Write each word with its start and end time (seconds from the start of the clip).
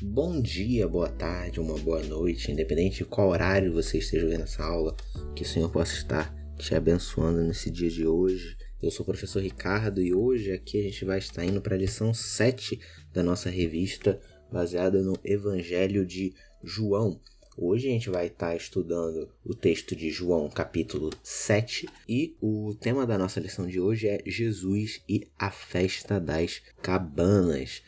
Bom 0.00 0.40
dia, 0.40 0.86
boa 0.86 1.08
tarde, 1.08 1.58
uma 1.58 1.76
boa 1.76 2.00
noite, 2.04 2.52
independente 2.52 2.98
de 2.98 3.04
qual 3.04 3.30
horário 3.30 3.72
você 3.72 3.98
esteja 3.98 4.28
vendo 4.28 4.44
essa 4.44 4.62
aula, 4.62 4.96
que 5.34 5.42
o 5.42 5.46
Senhor 5.46 5.68
possa 5.72 5.92
estar 5.92 6.32
te 6.56 6.72
abençoando 6.72 7.42
nesse 7.42 7.68
dia 7.68 7.90
de 7.90 8.06
hoje. 8.06 8.56
Eu 8.80 8.92
sou 8.92 9.02
o 9.02 9.06
professor 9.06 9.42
Ricardo 9.42 10.00
e 10.00 10.14
hoje 10.14 10.52
aqui 10.52 10.78
a 10.78 10.82
gente 10.84 11.04
vai 11.04 11.18
estar 11.18 11.44
indo 11.44 11.60
para 11.60 11.74
a 11.74 11.78
lição 11.78 12.14
7 12.14 12.78
da 13.12 13.24
nossa 13.24 13.50
revista, 13.50 14.20
baseada 14.52 15.02
no 15.02 15.18
Evangelho 15.24 16.06
de 16.06 16.32
João. 16.62 17.20
Hoje 17.56 17.88
a 17.88 17.90
gente 17.90 18.08
vai 18.08 18.28
estar 18.28 18.54
estudando 18.54 19.28
o 19.44 19.52
texto 19.52 19.96
de 19.96 20.10
João, 20.10 20.48
capítulo 20.48 21.10
7, 21.24 21.88
e 22.08 22.36
o 22.40 22.72
tema 22.80 23.04
da 23.04 23.18
nossa 23.18 23.40
lição 23.40 23.66
de 23.66 23.80
hoje 23.80 24.06
é 24.06 24.22
Jesus 24.24 25.02
e 25.08 25.26
a 25.36 25.50
festa 25.50 26.20
das 26.20 26.62
cabanas. 26.80 27.82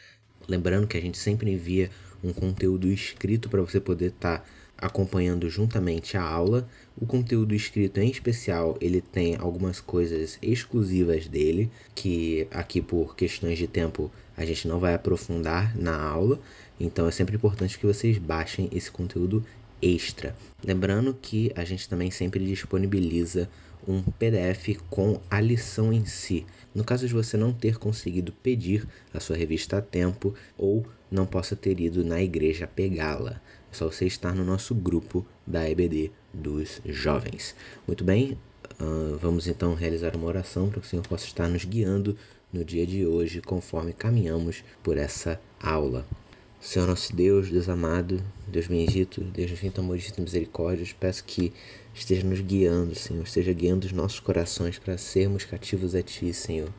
Lembrando 0.51 0.89
que 0.89 0.97
a 0.97 1.01
gente 1.01 1.17
sempre 1.17 1.53
envia 1.53 1.91
um 2.25 2.33
conteúdo 2.33 2.89
escrito 2.89 3.49
para 3.49 3.63
você 3.63 3.79
poder 3.79 4.07
estar 4.07 4.39
tá 4.39 4.45
acompanhando 4.77 5.49
juntamente 5.49 6.17
a 6.17 6.23
aula. 6.23 6.69
O 7.01 7.07
conteúdo 7.07 7.55
escrito 7.55 8.01
em 8.01 8.11
especial, 8.11 8.77
ele 8.81 9.01
tem 9.01 9.37
algumas 9.37 9.81
coisas 9.81 10.41
exclusivas 10.43 11.29
dele, 11.29 11.71
que 11.95 12.49
aqui 12.51 12.81
por 12.81 13.15
questões 13.15 13.59
de 13.59 13.69
tempo 13.69 14.11
a 14.37 14.45
gente 14.45 14.67
não 14.67 14.81
vai 14.81 14.93
aprofundar 14.93 15.77
na 15.79 15.97
aula. 15.97 16.41
Então 16.81 17.07
é 17.07 17.13
sempre 17.13 17.37
importante 17.37 17.79
que 17.79 17.87
vocês 17.87 18.19
baixem 18.19 18.69
esse 18.73 18.91
conteúdo 18.91 19.45
extra. 19.81 20.35
Lembrando 20.65 21.15
que 21.15 21.53
a 21.55 21.65
gente 21.65 21.89
também 21.89 22.11
sempre 22.11 22.45
disponibiliza 22.45 23.49
um 23.87 24.03
PDF 24.03 24.79
com 24.89 25.21
a 25.31 25.41
lição 25.41 25.93
em 25.93 26.05
si. 26.05 26.47
No 26.75 26.85
caso 26.85 27.07
de 27.07 27.15
você 27.15 27.37
não 27.37 27.53
ter 27.53 27.79
conseguido 27.79 28.33
pedir 28.33 28.87
a 29.13 29.21
sua 29.21 29.37
revista 29.37 29.79
a 29.79 29.83
tempo 29.83 30.35
ou 30.57 30.87
não 31.11 31.27
possa 31.27 31.57
ter 31.57 31.81
ido 31.81 32.05
na 32.05 32.23
igreja 32.23 32.67
pegá-la, 32.67 33.41
é 33.71 33.75
só 33.75 33.87
você 33.87 34.07
estar 34.07 34.35
no 34.35 34.45
nosso 34.45 34.75
grupo 34.75 35.27
da 35.47 35.69
EBD 35.69 36.13
dos 36.33 36.81
jovens. 36.85 37.55
Muito 37.87 38.05
bem, 38.05 38.39
uh, 38.81 39.17
vamos 39.19 39.47
então 39.47 39.75
realizar 39.75 40.15
uma 40.15 40.27
oração 40.27 40.69
para 40.69 40.81
que 40.81 40.87
o 40.87 40.91
Senhor 40.91 41.07
possa 41.07 41.27
estar 41.27 41.49
nos 41.49 41.65
guiando 41.65 42.17
no 42.53 42.65
dia 42.65 42.87
de 42.87 43.07
hoje 43.07 43.41
conforme 43.41 43.93
caminhamos 43.93 44.63
por 44.83 44.97
essa 44.97 45.41
aula. 45.61 46.07
Senhor 46.61 46.87
nosso 46.87 47.17
Deus, 47.17 47.49
Deus 47.49 47.71
amado, 47.71 48.23
Deus 48.47 48.67
bendito, 48.67 49.23
Deus 49.23 49.51
infinito 49.51 49.81
amor 49.81 49.99
e 49.99 50.21
misericórdia, 50.21 50.87
peço 51.01 51.25
que 51.25 51.55
esteja 52.01 52.27
nos 52.27 52.41
guiando, 52.41 52.95
Senhor, 52.95 53.23
esteja 53.23 53.53
guiando 53.53 53.87
os 53.87 53.93
nossos 53.93 54.21
corações 54.21 54.79
para 54.79 54.97
sermos 54.97 55.45
cativos 55.45 55.95
a 55.95 56.03
Ti, 56.03 56.33
Senhor. 56.33 56.73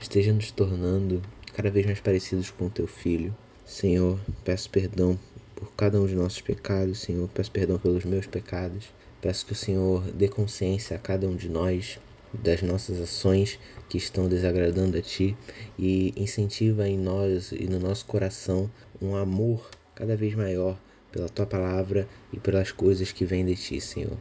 Esteja 0.00 0.32
nos 0.32 0.50
tornando 0.50 1.22
cada 1.52 1.70
vez 1.70 1.84
mais 1.84 2.00
parecidos 2.00 2.50
com 2.50 2.66
o 2.66 2.70
Teu 2.70 2.86
Filho. 2.86 3.36
Senhor, 3.66 4.18
peço 4.42 4.70
perdão 4.70 5.18
por 5.54 5.70
cada 5.74 6.00
um 6.00 6.06
de 6.06 6.14
nossos 6.14 6.40
pecados, 6.40 7.00
Senhor, 7.00 7.28
peço 7.28 7.50
perdão 7.50 7.78
pelos 7.78 8.06
meus 8.06 8.26
pecados. 8.26 8.86
Peço 9.20 9.44
que 9.44 9.52
o 9.52 9.56
Senhor 9.56 10.02
dê 10.12 10.28
consciência 10.28 10.96
a 10.96 10.98
cada 10.98 11.28
um 11.28 11.36
de 11.36 11.48
nós 11.48 12.00
das 12.32 12.62
nossas 12.62 12.98
ações 13.00 13.60
que 13.88 13.98
estão 13.98 14.28
desagradando 14.28 14.96
a 14.96 15.02
Ti 15.02 15.36
e 15.78 16.14
incentiva 16.16 16.88
em 16.88 16.98
nós 16.98 17.52
e 17.52 17.66
no 17.68 17.78
nosso 17.78 18.06
coração 18.06 18.70
um 19.00 19.14
amor 19.14 19.70
cada 19.94 20.16
vez 20.16 20.34
maior 20.34 20.80
pela 21.12 21.28
Tua 21.28 21.46
palavra 21.46 22.08
e 22.32 22.40
pelas 22.40 22.72
coisas 22.72 23.12
que 23.12 23.26
vêm 23.26 23.44
de 23.44 23.54
Ti, 23.54 23.78
Senhor. 23.78 24.18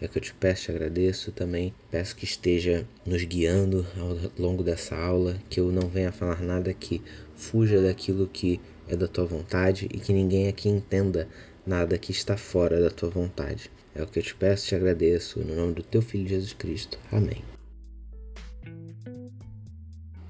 É 0.00 0.06
que 0.06 0.18
eu 0.18 0.22
te 0.22 0.34
peço, 0.34 0.64
te 0.64 0.70
agradeço 0.70 1.32
também. 1.32 1.72
Peço 1.90 2.14
que 2.14 2.24
esteja 2.24 2.86
nos 3.04 3.24
guiando 3.24 3.86
ao 3.98 4.30
longo 4.38 4.62
dessa 4.62 4.94
aula, 4.94 5.40
que 5.48 5.58
eu 5.58 5.72
não 5.72 5.88
venha 5.88 6.12
falar 6.12 6.42
nada 6.42 6.74
que 6.74 7.02
fuja 7.34 7.80
daquilo 7.80 8.26
que 8.26 8.60
é 8.88 8.94
da 8.94 9.08
tua 9.08 9.24
vontade 9.24 9.88
e 9.92 9.98
que 9.98 10.12
ninguém 10.12 10.48
aqui 10.48 10.68
entenda 10.68 11.28
nada 11.66 11.98
que 11.98 12.12
está 12.12 12.36
fora 12.36 12.80
da 12.80 12.90
tua 12.90 13.08
vontade. 13.08 13.70
É 13.94 14.02
o 14.02 14.06
que 14.06 14.18
eu 14.18 14.22
te 14.22 14.34
peço, 14.34 14.66
te 14.66 14.74
agradeço, 14.74 15.40
no 15.40 15.56
nome 15.56 15.72
do 15.72 15.82
teu 15.82 16.02
filho 16.02 16.28
Jesus 16.28 16.52
Cristo. 16.52 16.98
Amém. 17.10 17.42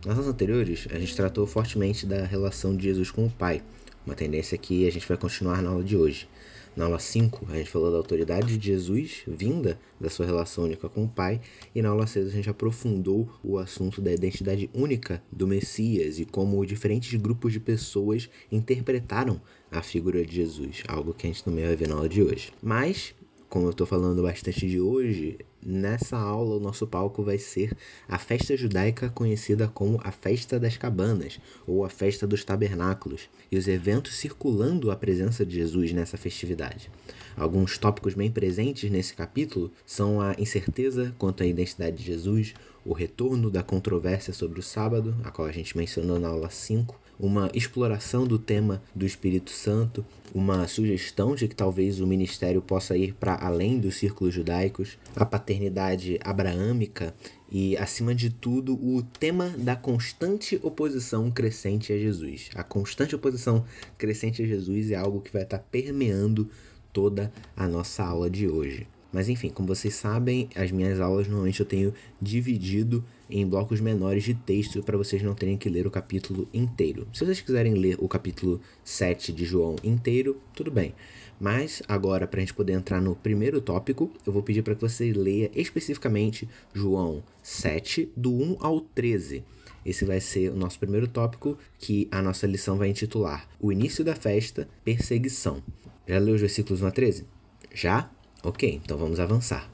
Nas 0.05 0.16
aulas 0.16 0.28
anteriores, 0.28 0.87
a 0.93 0.99
gente 1.00 1.16
tratou 1.16 1.44
fortemente 1.49 2.06
da 2.06 2.25
relação 2.25 2.76
de 2.76 2.84
Jesus 2.84 3.10
com 3.10 3.26
o 3.26 3.31
Pai, 3.31 3.60
uma 4.06 4.15
tendência 4.15 4.56
que 4.56 4.87
a 4.87 4.93
gente 4.93 5.06
vai 5.06 5.16
continuar 5.16 5.60
na 5.60 5.71
aula 5.71 5.82
de 5.82 5.97
hoje. 5.97 6.28
Na 6.76 6.84
aula 6.84 6.98
5, 6.98 7.47
a 7.48 7.56
gente 7.56 7.70
falou 7.70 7.91
da 7.91 7.97
autoridade 7.97 8.59
de 8.59 8.66
Jesus, 8.66 9.22
vinda 9.26 9.81
da 9.98 10.10
sua 10.10 10.26
relação 10.26 10.64
única 10.64 10.91
com 10.91 11.04
o 11.04 11.09
Pai, 11.09 11.41
e 11.75 11.81
na 11.81 11.88
aula 11.88 12.06
6 12.06 12.26
a 12.26 12.31
gente 12.31 12.50
aprofundou 12.50 13.31
o 13.42 13.56
assunto 13.56 14.03
da 14.03 14.12
identidade 14.12 14.69
única 14.75 15.22
do 15.32 15.47
Messias 15.47 16.19
e 16.19 16.26
como 16.26 16.66
diferentes 16.66 17.19
grupos 17.19 17.54
de 17.54 17.60
pessoas 17.60 18.28
interpretaram 18.53 19.41
a 19.72 19.81
figura 19.81 20.22
de 20.22 20.34
Jesus, 20.34 20.82
algo 20.87 21.14
que 21.14 21.26
a 21.26 21.31
gente 21.31 21.42
também 21.42 21.64
vai 21.64 21.75
ver 21.75 21.88
na 21.88 21.94
aula 21.94 22.10
de 22.10 22.22
hoje. 22.22 22.53
Mas 22.62 23.14
como 23.49 23.67
eu 23.67 23.71
estou 23.71 23.87
falando 23.87 24.23
bastante 24.23 24.67
de 24.67 24.81
hoje, 24.81 25.39
nessa 25.62 26.17
aula 26.17 26.57
o 26.57 26.61
nosso 26.61 26.87
palco 26.87 27.23
vai 27.23 27.39
ser 27.39 27.77
a 28.09 28.19
festa 28.19 28.57
judaica 28.57 29.09
conhecida 29.09 29.69
como 29.69 30.01
a 30.03 30.11
Festa 30.11 30.59
das 30.59 30.77
Cabanas 30.77 31.39
ou 31.67 31.85
a 31.85 31.89
Festa 31.89 32.27
dos 32.27 32.45
Tabernáculos 32.45 33.29
e 33.51 33.56
os 33.56 33.69
eventos 33.69 34.17
circulando 34.17 34.91
a 34.91 34.97
presença 34.97 35.47
de 35.47 35.55
Jesus 35.55 35.93
nessa 35.93 36.17
festividade. 36.17 36.91
Alguns 37.37 37.79
tópicos 37.79 38.15
bem 38.15 38.31
presentes 38.31 38.91
nesse 38.91 39.15
capítulo 39.15 39.71
são 39.85 40.21
a 40.21 40.35
incerteza 40.39 41.15
quanto 41.19 41.43
à 41.43 41.47
identidade 41.47 41.99
de 41.99 42.05
Jesus, 42.05 42.55
o 42.85 42.93
retorno 42.93 43.51
da 43.51 43.62
controvérsia 43.62 44.33
sobre 44.33 44.59
o 44.61 44.62
sábado, 44.62 45.15
a 45.23 45.31
qual 45.31 45.47
a 45.47 45.53
gente 45.53 45.77
mencionou 45.77 46.19
na 46.19 46.29
aula 46.29 46.51
5, 46.51 46.99
uma 47.19 47.50
exploração 47.54 48.27
do 48.27 48.38
tema 48.38 48.82
do 48.94 49.06
Espírito 49.06 49.50
Santo, 49.50 50.04
uma 50.34 50.66
sugestão 50.69 51.34
de 51.34 51.49
que 51.49 51.54
talvez 51.54 52.00
o 52.00 52.06
ministério 52.06 52.60
possa 52.60 52.97
ir 52.97 53.15
para 53.15 53.37
além 53.37 53.78
dos 53.78 53.97
círculos 53.97 54.34
judaicos, 54.34 54.99
a 55.15 55.25
paternidade 55.25 56.19
abraâmica 56.22 57.15
e, 57.50 57.76
acima 57.76 58.15
de 58.15 58.31
tudo, 58.31 58.75
o 58.75 59.03
tema 59.19 59.49
da 59.56 59.76
constante 59.76 60.59
oposição 60.62 61.31
crescente 61.31 61.93
a 61.93 61.99
Jesus. 61.99 62.50
A 62.55 62.62
constante 62.62 63.15
oposição 63.15 63.65
crescente 63.97 64.43
a 64.43 64.47
Jesus 64.47 64.91
é 64.91 64.97
algo 64.97 65.21
que 65.21 65.32
vai 65.32 65.43
estar 65.43 65.59
permeando 65.59 66.50
toda 66.93 67.32
a 67.56 67.66
nossa 67.69 68.05
aula 68.05 68.28
de 68.28 68.49
hoje. 68.49 68.87
Mas 69.12 69.28
enfim, 69.28 69.49
como 69.49 69.69
vocês 69.69 69.94
sabem, 69.94 70.49
as 70.55 70.71
minhas 70.71 71.00
aulas 71.00 71.27
normalmente 71.27 71.61
eu 71.61 71.67
tenho 71.67 71.94
dividido 72.21 73.05
em 73.31 73.47
blocos 73.47 73.81
menores 73.81 74.25
de 74.25 74.34
texto 74.34 74.83
para 74.83 74.97
vocês 74.97 75.22
não 75.22 75.34
terem 75.34 75.56
que 75.56 75.69
ler 75.69 75.87
o 75.87 75.91
capítulo 75.91 76.49
inteiro. 76.53 77.09
Se 77.12 77.25
vocês 77.25 77.41
quiserem 77.41 77.75
ler 77.75 77.97
o 77.99 78.09
capítulo 78.09 78.61
7 78.84 79.33
de 79.33 79.44
João 79.44 79.77
inteiro, 79.83 80.41
tudo 80.55 80.71
bem. 80.71 80.94
Mas 81.41 81.83
agora, 81.87 82.27
para 82.27 82.39
a 82.39 82.41
gente 82.41 82.55
poder 82.55 82.72
entrar 82.72 83.00
no 83.00 83.15
primeiro 83.15 83.61
tópico, 83.61 84.11
eu 84.27 84.33
vou 84.33 84.43
pedir 84.43 84.62
para 84.62 84.75
que 84.75 84.81
você 84.81 85.12
leia 85.12 85.50
especificamente 85.55 86.49
João 86.73 87.23
7, 87.43 88.11
do 88.17 88.33
1 88.33 88.56
ao 88.61 88.81
13. 88.81 89.44
Esse 89.84 90.05
vai 90.05 90.21
ser 90.21 90.50
o 90.50 90.56
nosso 90.56 90.78
primeiro 90.78 91.06
tópico, 91.06 91.56
que 91.78 92.09
a 92.11 92.21
nossa 92.21 92.47
lição 92.47 92.77
vai 92.77 92.88
intitular 92.88 93.49
O 93.61 93.71
Início 93.71 94.05
da 94.05 94.17
Festa, 94.17 94.69
Perseguição. 94.84 95.62
Já 96.09 96.19
leu 96.19 96.34
os 96.34 96.41
versículos 96.41 96.83
1 96.83 96.87
a 96.87 96.91
13? 96.91 97.25
Já? 97.73 98.11
Ok, 98.47 98.81
então 98.84 98.97
vamos 98.97 99.19
avançar. 99.19 99.69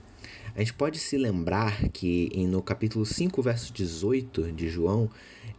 A 0.57 0.61
gente 0.61 0.73
pode 0.73 0.99
se 0.99 1.19
lembrar 1.19 1.91
que 1.91 2.31
no 2.49 2.63
capítulo 2.63 3.05
5, 3.05 3.43
verso 3.43 3.71
18 3.71 4.51
de 4.51 4.71
João, 4.71 5.11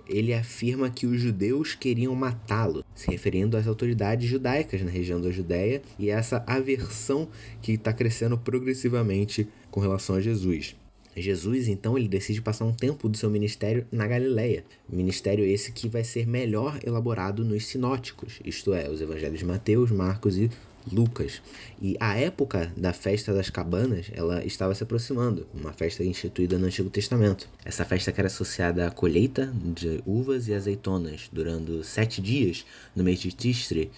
ele 0.07 0.33
afirma 0.33 0.89
que 0.89 1.05
os 1.05 1.21
judeus 1.21 1.75
queriam 1.75 2.15
matá-lo, 2.15 2.83
se 2.95 3.11
referindo 3.11 3.55
às 3.55 3.67
autoridades 3.67 4.27
judaicas 4.27 4.81
na 4.81 4.89
região 4.89 5.21
da 5.21 5.29
Judéia 5.29 5.83
e 5.99 6.09
essa 6.09 6.43
aversão 6.47 7.29
que 7.61 7.73
está 7.73 7.93
crescendo 7.93 8.35
progressivamente 8.35 9.47
com 9.69 9.79
relação 9.79 10.15
a 10.15 10.19
Jesus. 10.19 10.75
Jesus, 11.15 11.67
então, 11.67 11.95
ele 11.95 12.07
decide 12.07 12.41
passar 12.41 12.65
um 12.65 12.73
tempo 12.73 13.07
do 13.07 13.15
seu 13.15 13.29
ministério 13.29 13.85
na 13.91 14.07
Galileia. 14.07 14.65
Ministério 14.89 15.45
esse 15.45 15.71
que 15.71 15.87
vai 15.87 16.03
ser 16.03 16.25
melhor 16.25 16.79
elaborado 16.83 17.45
nos 17.45 17.67
sinóticos, 17.67 18.39
isto 18.43 18.73
é, 18.73 18.89
os 18.89 19.01
evangelhos 19.01 19.37
de 19.37 19.45
Mateus, 19.45 19.91
Marcos 19.91 20.35
e 20.35 20.49
Lucas. 20.91 21.41
E 21.81 21.95
a 21.99 22.17
época 22.17 22.71
da 22.75 22.93
festa 22.93 23.33
das 23.33 23.49
cabanas, 23.49 24.07
ela 24.13 24.43
estava 24.45 24.75
se 24.75 24.83
aproximando, 24.83 25.47
uma 25.53 25.73
festa 25.73 26.03
instituída 26.03 26.57
no 26.57 26.65
Antigo 26.65 26.89
Testamento. 26.89 27.47
Essa 27.63 27.85
festa 27.85 28.11
que 28.11 28.19
era 28.19 28.27
associada 28.27 28.87
à 28.87 28.91
colheita 28.91 29.53
de 29.53 30.01
uvas 30.05 30.47
e 30.47 30.53
azeitonas, 30.53 31.29
durando 31.31 31.83
sete 31.83 32.21
dias 32.21 32.65
no 32.95 33.03
mês 33.03 33.19
de 33.19 33.31
Tistre, 33.31 33.91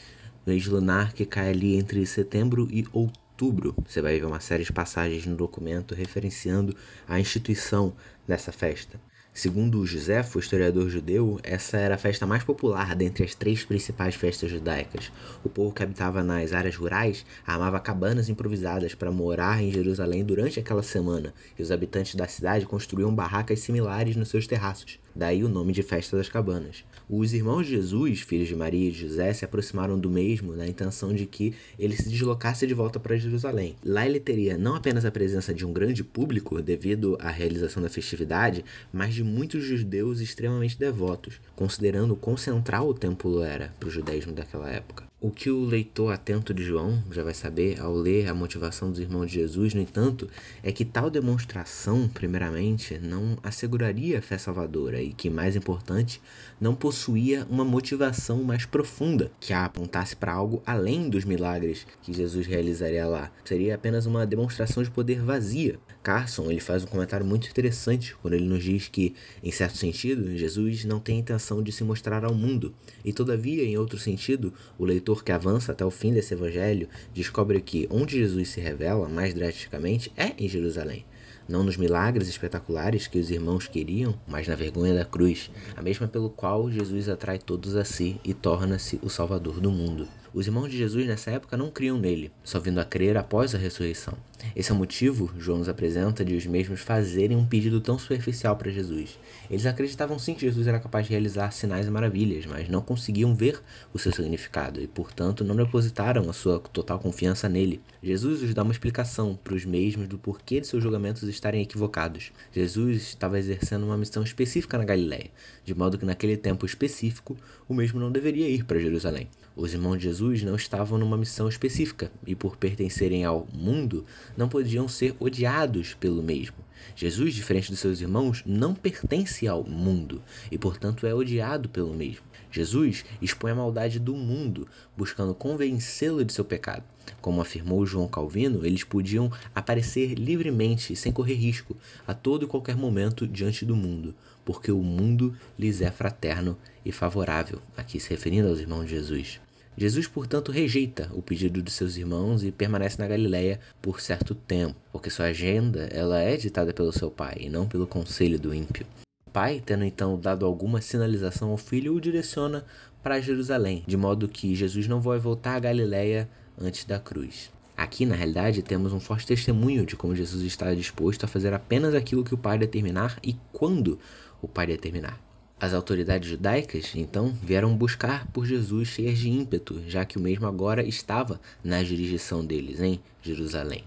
mês 0.46 0.66
lunar 0.68 1.14
que 1.14 1.26
cai 1.26 1.50
ali 1.50 1.76
entre 1.76 2.06
setembro 2.06 2.68
e 2.72 2.86
outubro. 2.94 3.76
Você 3.88 4.02
vai 4.02 4.20
ver 4.20 4.26
uma 4.26 4.40
série 4.40 4.64
de 4.64 4.72
passagens 4.72 5.26
no 5.26 5.36
documento 5.36 5.96
referenciando 5.96 6.76
a 7.08 7.20
instituição 7.20 7.94
dessa 8.28 8.52
festa. 8.52 9.00
Segundo 9.38 9.86
Josefo, 9.86 10.40
historiador 10.40 10.90
judeu, 10.90 11.42
essa 11.44 11.76
era 11.76 11.96
a 11.96 11.98
festa 11.98 12.26
mais 12.26 12.42
popular 12.42 12.96
dentre 12.96 13.26
as 13.26 13.36
três 13.36 13.66
principais 13.66 14.16
festas 14.16 14.50
judaicas. 14.50 15.12
O 15.44 15.50
povo 15.50 15.74
que 15.74 15.84
habitava 15.84 16.24
nas 16.24 16.54
áreas 16.54 16.78
rurais 16.78 17.26
armava 17.46 17.78
cabanas 17.82 18.30
improvisadas 18.30 18.96
para 18.96 19.12
morar 19.12 19.62
em 19.62 19.74
Jerusalém 19.74 20.24
durante 20.24 20.62
aquela 20.62 20.82
semana, 20.82 21.34
e 21.60 21.62
os 21.62 21.70
habitantes 21.70 22.16
da 22.16 22.30
cidade 22.30 22.66
construíam 22.66 23.14
barracas 23.14 23.60
similares 23.60 24.16
nos 24.16 24.30
seus 24.30 24.48
terraços. 24.48 25.05
Daí 25.15 25.44
o 25.44 25.50
nome 25.50 25.71
de 25.71 25.81
Festa 25.81 26.17
das 26.17 26.27
Cabanas. 26.27 26.83
Os 27.09 27.33
irmãos 27.33 27.65
de 27.65 27.73
Jesus, 27.73 28.21
filhos 28.21 28.47
de 28.47 28.56
Maria 28.56 28.89
e 28.89 28.91
de 28.91 29.07
José, 29.07 29.31
se 29.31 29.45
aproximaram 29.45 29.97
do 29.97 30.09
mesmo 30.09 30.56
na 30.56 30.67
intenção 30.67 31.13
de 31.13 31.25
que 31.25 31.53
ele 31.79 31.95
se 31.95 32.09
deslocasse 32.09 32.67
de 32.67 32.73
volta 32.73 33.00
para 33.00 33.17
Jerusalém. 33.17 33.75
Lá 33.85 34.06
ele 34.06 34.19
teria 34.19 34.57
não 34.57 34.75
apenas 34.75 35.06
a 35.06 35.12
presença 35.12 35.53
de 35.53 35.65
um 35.65 35.71
grande 35.71 36.03
público 36.03 36.62
devido 36.62 37.17
à 37.21 37.29
realização 37.29 37.81
da 37.81 37.89
festividade, 37.89 38.65
mas 38.91 39.13
de 39.13 39.23
muitos 39.23 39.63
judeus 39.63 40.19
extremamente 40.19 40.77
devotos, 40.77 41.39
considerando 41.56 42.15
quão 42.15 42.35
central 42.35 42.88
o 42.89 42.94
templo 42.94 43.41
era 43.41 43.73
para 43.79 43.88
o 43.88 43.91
judaísmo 43.91 44.33
daquela 44.33 44.69
época. 44.69 45.06
O 45.25 45.31
que 45.31 45.50
o 45.50 45.66
leitor 45.66 46.13
atento 46.13 46.54
de 46.54 46.63
João 46.63 47.04
já 47.10 47.24
vai 47.24 47.33
saber 47.33 47.81
ao 47.81 47.92
ler 47.92 48.27
a 48.27 48.33
motivação 48.36 48.92
dos 48.92 49.00
irmãos 49.00 49.25
de 49.25 49.39
Jesus, 49.39 49.74
no 49.74 49.81
entanto, 49.81 50.30
é 50.62 50.72
que 50.72 50.86
tal 50.86 51.10
demonstração, 51.10 52.07
primeiramente, 52.07 53.00
não 53.00 53.36
asseguraria 53.42 54.19
a 54.19 54.22
fé 54.22 54.38
salvadora 54.38 55.01
e 55.01 55.13
que, 55.13 55.27
mais 55.27 55.56
importante, 55.56 56.22
não 56.62 56.75
possuía 56.75 57.44
uma 57.50 57.66
motivação 57.66 58.44
mais 58.44 58.68
profunda 58.68 59.31
que 59.39 59.51
a 59.51 59.66
apontasse 59.66 60.16
para 60.16 60.31
algo 60.31 60.62
além 60.63 61.10
dos 61.10 61.25
milagres 61.25 61.88
que 62.04 62.13
Jesus 62.13 62.45
realizaria 62.45 63.07
lá. 63.07 63.31
Seria 63.44 63.74
apenas 63.74 64.06
uma 64.06 64.27
demonstração 64.27 64.83
de 64.83 64.92
poder 64.92 65.24
vazia. 65.24 65.80
Carson 66.06 66.52
ele 66.52 66.60
faz 66.60 66.84
um 66.84 66.88
comentário 66.88 67.25
muito 67.25 67.50
interessante 67.50 68.16
quando 68.22 68.34
ele 68.34 68.46
nos 68.46 68.63
diz 68.63 68.88
que, 68.90 69.16
em 69.42 69.52
certo 69.52 69.78
sentido, 69.78 70.38
Jesus 70.38 70.86
não 70.86 71.00
tem 71.00 71.19
intenção 71.19 71.63
de 71.63 71.72
se 71.72 71.84
mostrar 71.84 72.24
ao 72.24 72.34
mundo, 72.34 72.74
e 73.04 73.12
todavia, 73.12 73.63
em 73.63 73.78
outro 73.78 73.98
sentido, 73.98 74.54
o 74.78 74.86
leitor 74.86 75.16
leitor 75.16 75.24
que 75.24 75.31
avança 75.31 75.72
até 75.72 75.86
o 75.86 75.92
fim 75.92 76.12
desse 76.13 76.34
evangelho 76.34 76.90
descobre 77.13 77.62
que 77.62 77.88
onde 77.92 78.18
Jesus 78.18 78.50
se 78.50 78.60
revela 78.60 79.07
mais 79.07 79.34
drasticamente 79.34 80.12
é 80.18 80.34
em 80.38 80.50
Jerusalém. 80.50 81.06
Não 81.48 81.63
nos 81.63 81.78
milagres 81.78 82.28
espetaculares 82.28 83.06
que 83.06 83.19
os 83.19 83.30
irmãos 83.30 83.68
queriam, 83.68 84.19
mas 84.28 84.48
na 84.48 84.56
vergonha 84.56 84.96
da 84.96 85.06
cruz, 85.06 85.51
a 85.75 85.81
mesma 85.81 86.08
pelo 86.08 86.30
qual 86.30 86.72
Jesus 86.72 87.08
atrai 87.08 87.38
todos 87.38 87.75
a 87.75 87.86
si 87.86 88.19
e 88.24 88.34
torna-se 88.34 89.00
o 89.04 89.10
Salvador 89.10 89.60
do 89.60 89.69
mundo. 89.69 90.08
Os 90.34 90.48
irmãos 90.48 90.69
de 90.69 90.78
Jesus 90.78 91.06
nessa 91.06 91.30
época 91.30 91.56
não 91.56 91.69
criam 91.69 92.00
nele, 92.00 92.31
só 92.44 92.60
vindo 92.60 92.80
a 92.80 92.86
crer 92.86 93.16
após 93.16 93.54
a 93.54 93.60
ressurreição. 93.60 94.18
Esse 94.56 94.72
é 94.72 94.74
o 94.74 94.78
motivo, 94.78 95.32
João 95.38 95.60
nos 95.60 95.70
apresenta, 95.70 96.24
de 96.24 96.36
os 96.36 96.46
mesmos 96.46 96.82
fazerem 96.82 97.38
um 97.38 97.46
pedido 97.46 97.82
tão 97.82 97.98
superficial 97.98 98.56
para 98.56 98.72
Jesus. 98.72 99.18
Eles 99.50 99.66
acreditavam 99.66 100.18
sim 100.18 100.34
que 100.34 100.42
Jesus 100.42 100.68
era 100.68 100.80
capaz 100.80 101.06
de 101.06 101.12
realizar 101.12 101.52
sinais 101.52 101.88
e 101.88 101.92
maravilhas, 101.92 102.46
mas 102.46 102.68
não 102.70 102.82
conseguiam 102.82 103.36
ver 103.36 103.62
o 103.94 104.00
seu 104.00 104.12
significado 104.12 104.82
e, 104.82 104.88
portanto, 104.88 105.44
não 105.44 105.56
depositaram 105.56 106.30
a 106.30 106.34
sua 106.34 106.60
total 106.60 107.00
confiança 107.00 107.48
nele. 107.48 107.82
Jesus 108.02 108.42
os 108.42 108.54
dá 108.54 108.64
uma 108.64 108.72
explicação 108.72 109.38
para 109.44 109.56
os 109.56 109.66
mesmos 109.66 110.08
do 110.08 110.18
porquê 110.18 110.60
de 110.60 110.68
seus 110.68 110.82
julgamentos 110.82 111.24
estarem 111.24 111.62
equivocados. 111.62 112.32
Jesus 112.52 113.04
estava 113.04 113.40
exercendo 113.40 113.84
uma 113.84 113.98
missão 113.98 114.24
específica 114.24 114.78
na 114.78 114.86
Galiléia, 114.86 115.32
de 115.64 115.74
modo 115.74 115.98
que 115.98 116.06
naquele 116.06 116.38
tempo 116.38 116.66
específico 116.66 117.38
o 117.68 117.74
mesmo 117.74 118.00
não 118.00 118.12
deveria 118.12 118.48
ir 118.48 118.64
para 118.64 118.80
Jerusalém. 118.80 119.28
Os 119.56 119.74
irmãos 119.74 119.98
de 119.98 120.04
Jesus 120.04 120.44
não 120.44 120.56
estavam 120.56 120.98
numa 120.98 121.18
missão 121.18 121.48
específica 121.48 122.12
e, 122.28 122.36
por 122.36 122.58
pertencerem 122.58 123.24
ao 123.24 123.48
mundo, 123.54 124.06
não 124.38 124.50
podiam 124.50 124.88
ser 124.88 125.16
odiados 125.20 125.94
pelo 125.94 126.22
mesmo. 126.22 126.56
Jesus, 126.96 127.34
diferente 127.34 127.72
de 127.72 127.78
seus 127.78 128.02
irmãos, 128.02 128.44
não 128.46 128.74
pertence 128.74 129.48
ao 129.48 129.64
mundo 129.64 130.22
e, 130.52 130.58
portanto, 130.58 131.08
é 131.08 131.14
odiado 131.14 131.68
pelo 131.70 131.94
mesmo. 131.94 132.24
Jesus 132.52 133.04
expõe 133.22 133.52
a 133.52 133.56
maldade 133.56 134.00
do 134.00 134.16
mundo, 134.16 134.68
buscando 134.96 135.36
convencê-lo 135.36 136.24
de 136.24 136.32
seu 136.32 136.46
pecado. 136.46 136.84
Como 137.22 137.42
afirmou 137.42 137.86
João 137.86 138.08
Calvino, 138.08 138.66
eles 138.66 138.84
podiam 138.84 139.32
aparecer 139.54 140.14
livremente, 140.14 140.96
sem 140.96 141.12
correr 141.12 141.36
risco, 141.36 141.76
a 142.08 142.14
todo 142.14 142.46
e 142.46 142.48
qualquer 142.48 142.76
momento 142.76 143.28
diante 143.28 143.66
do 143.66 143.76
mundo, 143.76 144.16
porque 144.46 144.72
o 144.72 144.82
mundo 144.82 145.36
lhes 145.60 145.82
é 145.82 145.92
fraterno 145.92 146.58
e 146.86 146.92
favorável, 146.92 147.62
aqui 147.76 148.00
se 148.00 148.10
referindo 148.10 148.48
aos 148.48 148.60
irmãos 148.60 148.86
de 148.86 148.92
Jesus. 148.92 149.44
Jesus, 149.77 150.07
portanto, 150.07 150.51
rejeita 150.51 151.12
o 151.13 151.22
pedido 151.22 151.62
de 151.62 151.69
seus 151.69 151.98
irmãos 151.98 152.44
e 152.44 152.51
permanece 152.51 152.98
na 152.98 153.07
Galiléia 153.07 153.60
por 153.81 154.00
certo 154.00 154.33
tempo, 154.33 154.75
porque 154.92 155.10
sua 155.10 155.25
agenda 155.25 155.89
ela 155.92 156.19
é 156.19 156.38
ditada 156.38 156.74
pelo 156.74 156.94
seu 156.94 157.12
pai 157.12 157.36
e 157.42 157.50
não 157.50 157.68
pelo 157.68 157.86
conselho 157.86 158.39
do 158.39 158.54
ímpio. 158.54 158.86
O 159.27 159.31
pai, 159.31 159.62
tendo 159.66 159.83
então 159.83 160.18
dado 160.18 160.45
alguma 160.45 160.80
sinalização 160.80 161.50
ao 161.50 161.57
filho, 161.57 161.94
o 161.94 162.00
direciona 162.00 162.66
para 163.04 163.19
Jerusalém, 163.19 163.83
de 163.86 163.98
modo 163.98 164.30
que 164.30 164.56
Jesus 164.56 164.88
não 164.88 165.01
vai 165.01 165.19
voltar 165.19 165.56
à 165.56 165.60
Galiléia 165.60 166.30
antes 166.57 166.86
da 166.86 166.98
cruz. 166.98 167.51
Aqui, 167.75 168.06
na 168.06 168.16
realidade, 168.16 168.62
temos 168.62 168.94
um 168.94 169.01
forte 169.01 169.27
testemunho 169.27 169.86
de 169.86 169.98
como 169.98 170.16
Jesus 170.16 170.44
está 170.44 170.74
disposto 170.74 171.25
a 171.25 171.27
fazer 171.27 171.54
apenas 171.54 171.94
aquilo 171.94 172.24
que 172.24 172.33
o 172.33 172.38
Pai 172.38 172.57
determinar 172.57 173.19
e 173.22 173.36
quando 173.51 174.00
o 174.42 174.48
Pai 174.48 174.66
determinar. 174.66 175.25
As 175.57 175.74
autoridades 175.74 176.30
judaicas, 176.30 176.92
então, 176.96 177.34
vieram 177.42 177.78
buscar 177.78 178.28
por 178.28 178.46
Jesus 178.46 178.90
cheias 178.90 179.18
de 179.18 179.30
ímpeto, 179.30 179.81
já 179.88 180.04
que 180.04 180.18
o 180.18 180.22
mesmo 180.22 180.46
agora 180.46 180.86
estava 180.86 181.40
na 181.63 181.81
jurisdição 181.81 182.46
deles, 182.46 182.81
em 182.81 183.00
Jerusalém. 183.22 183.84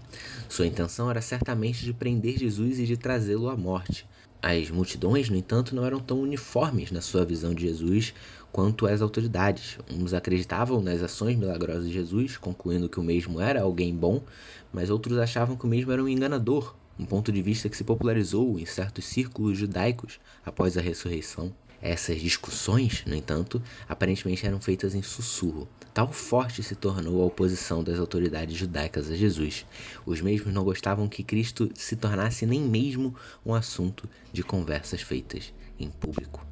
Sua 0.49 0.65
intenção 0.65 1.11
era 1.11 1.21
certamente 1.21 1.85
de 1.85 1.93
prender 1.93 2.39
Jesus 2.39 2.79
e 2.79 2.87
de 2.87 2.97
trazê-lo 2.97 3.49
à 3.49 3.55
morte. 3.55 4.07
As 4.41 4.71
multidões, 4.71 5.29
no 5.29 5.35
entanto, 5.35 5.75
não 5.75 5.85
eram 5.85 5.99
tão 5.99 6.21
uniformes 6.21 6.91
na 6.91 7.01
sua 7.01 7.23
visão 7.23 7.53
de 7.53 7.67
Jesus 7.67 8.15
quanto 8.51 8.87
as 8.87 8.99
autoridades. 8.99 9.77
Uns 9.91 10.13
acreditavam 10.13 10.81
nas 10.81 11.03
ações 11.03 11.37
milagrosas 11.37 11.85
de 11.85 11.93
Jesus, 11.93 12.35
concluindo 12.35 12.89
que 12.89 12.99
o 12.99 13.03
mesmo 13.03 13.39
era 13.39 13.61
alguém 13.61 13.93
bom, 13.93 14.23
mas 14.73 14.89
outros 14.89 15.19
achavam 15.19 15.55
que 15.55 15.65
o 15.65 15.69
mesmo 15.69 15.91
era 15.91 16.03
um 16.03 16.07
enganador, 16.07 16.73
um 16.99 17.05
ponto 17.05 17.31
de 17.31 17.41
vista 17.41 17.69
que 17.69 17.77
se 17.77 17.83
popularizou 17.83 18.59
em 18.59 18.65
certos 18.65 19.05
círculos 19.05 19.57
judaicos 19.57 20.19
após 20.45 20.77
a 20.77 20.81
ressurreição. 20.81 21.55
Essas 21.81 22.19
discussões, 22.19 23.05
no 23.07 23.15
entanto, 23.15 23.63
aparentemente 23.87 24.45
eram 24.45 24.59
feitas 24.59 24.93
em 24.93 25.01
sussurro. 25.01 25.65
Tal 25.93 26.11
forte 26.11 26.61
se 26.61 26.75
tornou 26.75 27.21
a 27.21 27.25
oposição 27.25 27.81
das 27.81 27.97
autoridades 27.97 28.57
judaicas 28.57 29.09
a 29.09 29.15
Jesus. 29.15 29.65
Os 30.05 30.19
mesmos 30.19 30.53
não 30.53 30.65
gostavam 30.65 31.07
que 31.07 31.23
Cristo 31.23 31.69
se 31.73 31.95
tornasse 31.95 32.45
nem 32.45 32.61
mesmo 32.61 33.15
um 33.45 33.53
assunto 33.53 34.09
de 34.33 34.43
conversas 34.43 35.01
feitas 35.01 35.53
em 35.79 35.89
público. 35.89 36.45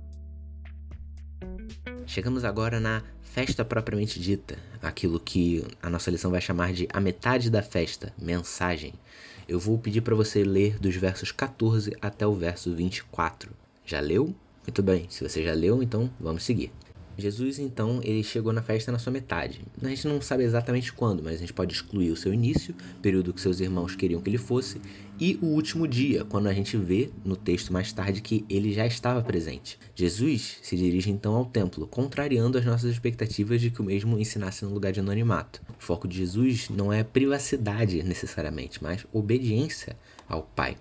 Chegamos 2.07 2.45
agora 2.45 2.79
na 2.79 3.03
festa 3.21 3.65
propriamente 3.65 4.17
dita, 4.17 4.57
aquilo 4.81 5.19
que 5.19 5.61
a 5.83 5.89
nossa 5.89 6.09
lição 6.09 6.31
vai 6.31 6.39
chamar 6.39 6.71
de 6.71 6.87
a 6.93 7.01
metade 7.01 7.49
da 7.49 7.61
festa, 7.61 8.13
mensagem. 8.17 8.93
Eu 9.45 9.59
vou 9.59 9.77
pedir 9.77 9.99
para 9.99 10.15
você 10.15 10.41
ler 10.45 10.79
dos 10.79 10.95
versos 10.95 11.33
14 11.33 11.91
até 12.01 12.25
o 12.25 12.33
verso 12.33 12.73
24. 12.73 13.51
Já 13.85 13.99
leu? 13.99 14.33
Muito 14.65 14.81
bem, 14.81 15.05
se 15.09 15.21
você 15.21 15.43
já 15.43 15.53
leu, 15.53 15.83
então 15.83 16.09
vamos 16.17 16.43
seguir. 16.43 16.71
Jesus, 17.17 17.57
então, 17.57 17.99
ele 18.03 18.23
chegou 18.23 18.53
na 18.53 18.61
festa 18.61 18.91
na 18.91 18.99
sua 18.99 19.11
metade. 19.11 19.61
A 19.81 19.87
gente 19.87 20.07
não 20.07 20.21
sabe 20.21 20.43
exatamente 20.43 20.93
quando, 20.93 21.23
mas 21.23 21.35
a 21.35 21.39
gente 21.39 21.53
pode 21.53 21.73
excluir 21.73 22.11
o 22.11 22.15
seu 22.15 22.33
início, 22.33 22.75
período 23.01 23.33
que 23.33 23.41
seus 23.41 23.59
irmãos 23.59 23.95
queriam 23.95 24.21
que 24.21 24.29
ele 24.29 24.37
fosse, 24.37 24.79
e 25.19 25.39
o 25.41 25.47
último 25.47 25.87
dia, 25.87 26.23
quando 26.25 26.45
a 26.45 26.53
gente 26.53 26.77
vê 26.77 27.09
no 27.25 27.35
texto 27.35 27.73
mais 27.73 27.91
tarde 27.91 28.21
que 28.21 28.45
ele 28.47 28.71
já 28.71 28.85
estava 28.85 29.23
presente. 29.23 29.79
Jesus 29.95 30.57
se 30.61 30.75
dirige 30.75 31.09
então 31.09 31.33
ao 31.33 31.45
templo, 31.45 31.87
contrariando 31.87 32.57
as 32.57 32.65
nossas 32.65 32.91
expectativas 32.91 33.59
de 33.59 33.71
que 33.71 33.81
o 33.81 33.83
mesmo 33.83 34.19
ensinasse 34.19 34.63
no 34.63 34.71
lugar 34.71 34.91
de 34.91 34.99
anonimato. 34.99 35.59
O 35.69 35.81
foco 35.81 36.07
de 36.07 36.17
Jesus 36.17 36.69
não 36.69 36.93
é 36.93 37.03
privacidade 37.03 38.03
necessariamente, 38.03 38.81
mas 38.83 39.07
obediência 39.11 39.95
ao 40.29 40.43
Pai. 40.43 40.77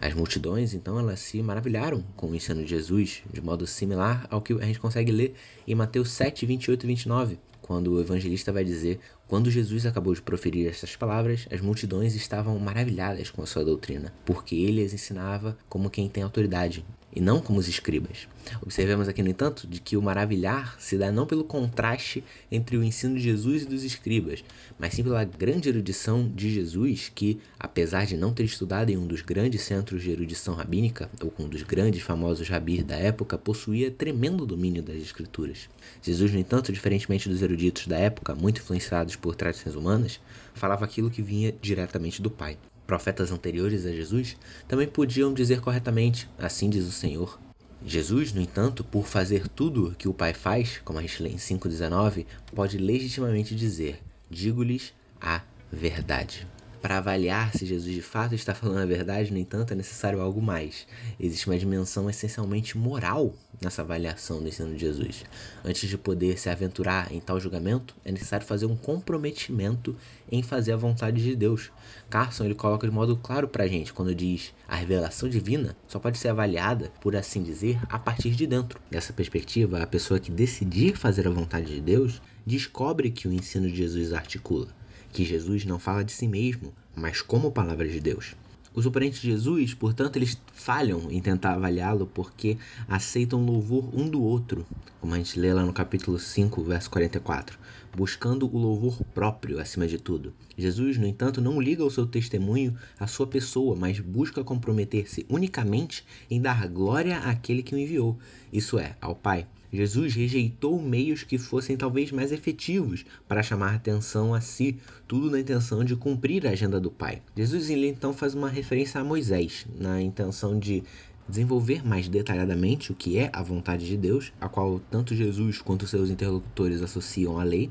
As 0.00 0.14
multidões, 0.14 0.74
então, 0.74 0.98
elas 0.98 1.20
se 1.20 1.42
maravilharam 1.42 2.02
com 2.16 2.28
o 2.28 2.34
ensino 2.34 2.62
de 2.62 2.70
Jesus, 2.70 3.22
de 3.32 3.40
modo 3.40 3.66
similar 3.66 4.26
ao 4.30 4.40
que 4.40 4.52
a 4.52 4.64
gente 4.64 4.80
consegue 4.80 5.12
ler 5.12 5.34
em 5.66 5.74
Mateus 5.74 6.10
7, 6.12 6.46
28 6.46 6.84
e 6.84 6.86
29, 6.86 7.38
quando 7.60 7.94
o 7.94 8.00
evangelista 8.00 8.52
vai 8.52 8.62
dizer: 8.62 9.00
Quando 9.26 9.50
Jesus 9.50 9.86
acabou 9.86 10.14
de 10.14 10.20
proferir 10.20 10.68
estas 10.68 10.94
palavras, 10.96 11.46
as 11.50 11.60
multidões 11.60 12.14
estavam 12.14 12.58
maravilhadas 12.58 13.30
com 13.30 13.42
a 13.42 13.46
sua 13.46 13.64
doutrina, 13.64 14.12
porque 14.24 14.54
ele 14.54 14.84
as 14.84 14.92
ensinava 14.92 15.56
como 15.68 15.88
quem 15.88 16.08
tem 16.08 16.22
autoridade, 16.22 16.84
e 17.14 17.20
não 17.20 17.40
como 17.40 17.58
os 17.58 17.68
escribas. 17.68 18.26
Observemos 18.60 19.08
aqui, 19.08 19.22
no 19.22 19.28
entanto, 19.28 19.66
de 19.66 19.80
que 19.80 19.96
o 19.96 20.02
maravilhar 20.02 20.76
se 20.78 20.98
dá 20.98 21.10
não 21.10 21.26
pelo 21.26 21.44
contraste 21.44 22.22
entre 22.50 22.76
o 22.76 22.84
ensino 22.84 23.14
de 23.14 23.22
Jesus 23.22 23.62
e 23.62 23.66
dos 23.66 23.84
escribas, 23.84 24.44
mas 24.78 24.94
sim 24.94 25.02
pela 25.02 25.24
grande 25.24 25.68
erudição 25.68 26.28
de 26.28 26.52
Jesus, 26.52 27.10
que, 27.14 27.38
apesar 27.58 28.04
de 28.06 28.16
não 28.16 28.32
ter 28.32 28.44
estudado 28.44 28.90
em 28.90 28.96
um 28.96 29.06
dos 29.06 29.22
grandes 29.22 29.62
centros 29.62 30.02
de 30.02 30.10
erudição 30.10 30.54
rabínica, 30.54 31.08
ou 31.22 31.30
com 31.30 31.44
um 31.44 31.48
dos 31.48 31.62
grandes 31.62 32.02
famosos 32.02 32.48
rabis 32.48 32.82
da 32.84 32.96
época, 32.96 33.38
possuía 33.38 33.90
tremendo 33.90 34.44
domínio 34.44 34.82
das 34.82 34.96
escrituras. 34.96 35.68
Jesus, 36.02 36.32
no 36.32 36.38
entanto, 36.38 36.72
diferentemente 36.72 37.28
dos 37.28 37.42
eruditos 37.42 37.86
da 37.86 37.98
época, 37.98 38.34
muito 38.34 38.60
influenciados 38.60 39.16
por 39.16 39.34
tradições 39.34 39.74
humanas, 39.74 40.20
falava 40.52 40.84
aquilo 40.84 41.10
que 41.10 41.22
vinha 41.22 41.54
diretamente 41.62 42.20
do 42.20 42.30
Pai 42.30 42.58
profetas 42.86 43.30
anteriores 43.30 43.86
a 43.86 43.92
Jesus 43.92 44.36
também 44.68 44.86
podiam 44.86 45.32
dizer 45.32 45.60
corretamente: 45.60 46.28
Assim 46.38 46.68
diz 46.68 46.86
o 46.86 46.92
Senhor. 46.92 47.38
Jesus, 47.86 48.32
no 48.32 48.40
entanto, 48.40 48.82
por 48.82 49.06
fazer 49.06 49.46
tudo 49.48 49.94
que 49.98 50.08
o 50.08 50.14
Pai 50.14 50.32
faz, 50.32 50.80
como 50.84 50.98
a 50.98 51.02
gente 51.02 51.22
lê 51.22 51.28
em 51.30 51.36
5,19, 51.36 52.24
pode 52.54 52.78
legitimamente 52.78 53.54
dizer: 53.54 54.00
Digo-lhes 54.30 54.92
a 55.20 55.42
verdade. 55.70 56.46
Para 56.84 56.98
avaliar 56.98 57.50
se 57.56 57.64
Jesus 57.64 57.94
de 57.94 58.02
fato 58.02 58.34
está 58.34 58.54
falando 58.54 58.76
a 58.76 58.84
verdade, 58.84 59.32
no 59.32 59.38
entanto, 59.38 59.72
é 59.72 59.74
necessário 59.74 60.20
algo 60.20 60.42
mais. 60.42 60.86
Existe 61.18 61.46
uma 61.46 61.58
dimensão 61.58 62.10
essencialmente 62.10 62.76
moral 62.76 63.34
nessa 63.58 63.80
avaliação 63.80 64.42
do 64.42 64.48
ensino 64.48 64.74
de 64.74 64.80
Jesus. 64.80 65.24
Antes 65.64 65.88
de 65.88 65.96
poder 65.96 66.38
se 66.38 66.50
aventurar 66.50 67.10
em 67.10 67.20
tal 67.20 67.40
julgamento, 67.40 67.96
é 68.04 68.12
necessário 68.12 68.46
fazer 68.46 68.66
um 68.66 68.76
comprometimento 68.76 69.96
em 70.30 70.42
fazer 70.42 70.72
a 70.72 70.76
vontade 70.76 71.22
de 71.22 71.34
Deus. 71.34 71.72
Carson 72.10 72.44
ele 72.44 72.54
coloca 72.54 72.86
de 72.86 72.92
modo 72.92 73.16
claro 73.16 73.48
para 73.48 73.64
a 73.64 73.68
gente 73.68 73.90
quando 73.90 74.14
diz 74.14 74.52
a 74.68 74.76
revelação 74.76 75.26
divina 75.26 75.74
só 75.88 75.98
pode 75.98 76.18
ser 76.18 76.28
avaliada, 76.28 76.92
por 77.00 77.16
assim 77.16 77.42
dizer, 77.42 77.80
a 77.88 77.98
partir 77.98 78.32
de 78.32 78.46
dentro. 78.46 78.78
Dessa 78.90 79.14
perspectiva, 79.14 79.82
a 79.82 79.86
pessoa 79.86 80.20
que 80.20 80.30
decidir 80.30 80.98
fazer 80.98 81.26
a 81.26 81.30
vontade 81.30 81.74
de 81.74 81.80
Deus 81.80 82.20
descobre 82.44 83.10
que 83.10 83.26
o 83.26 83.32
ensino 83.32 83.70
de 83.70 83.76
Jesus 83.76 84.12
articula 84.12 84.68
que 85.14 85.24
Jesus 85.24 85.64
não 85.64 85.78
fala 85.78 86.04
de 86.04 86.10
si 86.10 86.26
mesmo, 86.26 86.74
mas 86.94 87.22
como 87.22 87.52
palavra 87.52 87.88
de 87.88 88.00
Deus. 88.00 88.34
Os 88.74 88.84
oponentes 88.84 89.20
de 89.20 89.30
Jesus, 89.30 89.72
portanto, 89.72 90.16
eles 90.16 90.36
falham 90.52 91.08
em 91.08 91.20
tentar 91.20 91.52
avaliá-lo 91.52 92.10
porque 92.12 92.58
aceitam 92.88 93.46
louvor 93.46 93.88
um 93.96 94.08
do 94.08 94.20
outro, 94.20 94.66
como 95.00 95.14
a 95.14 95.16
gente 95.16 95.38
lê 95.38 95.54
lá 95.54 95.64
no 95.64 95.72
capítulo 95.72 96.18
5, 96.18 96.60
verso 96.64 96.90
44, 96.90 97.56
buscando 97.96 98.52
o 98.52 98.58
louvor 98.58 99.00
próprio 99.14 99.60
acima 99.60 99.86
de 99.86 99.98
tudo. 99.98 100.34
Jesus, 100.58 100.98
no 100.98 101.06
entanto, 101.06 101.40
não 101.40 101.60
liga 101.60 101.84
o 101.84 101.90
seu 101.90 102.04
testemunho 102.04 102.76
à 102.98 103.06
sua 103.06 103.28
pessoa, 103.28 103.76
mas 103.76 104.00
busca 104.00 104.42
comprometer-se 104.42 105.24
unicamente 105.30 106.04
em 106.28 106.42
dar 106.42 106.66
glória 106.66 107.18
àquele 107.18 107.62
que 107.62 107.76
o 107.76 107.78
enviou, 107.78 108.18
isso 108.52 108.80
é, 108.80 108.96
ao 109.00 109.14
Pai. 109.14 109.46
Jesus 109.74 110.14
rejeitou 110.14 110.80
meios 110.80 111.24
que 111.24 111.36
fossem 111.36 111.76
talvez 111.76 112.12
mais 112.12 112.30
efetivos 112.30 113.04
para 113.26 113.42
chamar 113.42 113.74
atenção 113.74 114.32
a 114.32 114.40
si, 114.40 114.76
tudo 115.08 115.30
na 115.30 115.40
intenção 115.40 115.84
de 115.84 115.96
cumprir 115.96 116.46
a 116.46 116.50
agenda 116.50 116.78
do 116.78 116.90
Pai. 116.90 117.20
Jesus 117.36 117.68
ele 117.68 117.88
então 117.88 118.12
faz 118.12 118.34
uma 118.34 118.48
referência 118.48 119.00
a 119.00 119.04
Moisés, 119.04 119.66
na 119.76 120.00
intenção 120.00 120.56
de 120.58 120.84
desenvolver 121.28 121.84
mais 121.84 122.08
detalhadamente 122.08 122.92
o 122.92 122.94
que 122.94 123.18
é 123.18 123.30
a 123.32 123.42
vontade 123.42 123.86
de 123.86 123.96
Deus, 123.96 124.32
a 124.40 124.48
qual 124.48 124.78
tanto 124.90 125.14
Jesus 125.14 125.60
quanto 125.60 125.86
seus 125.86 126.08
interlocutores 126.08 126.82
associam 126.82 127.40
à 127.40 127.42
lei, 127.42 127.70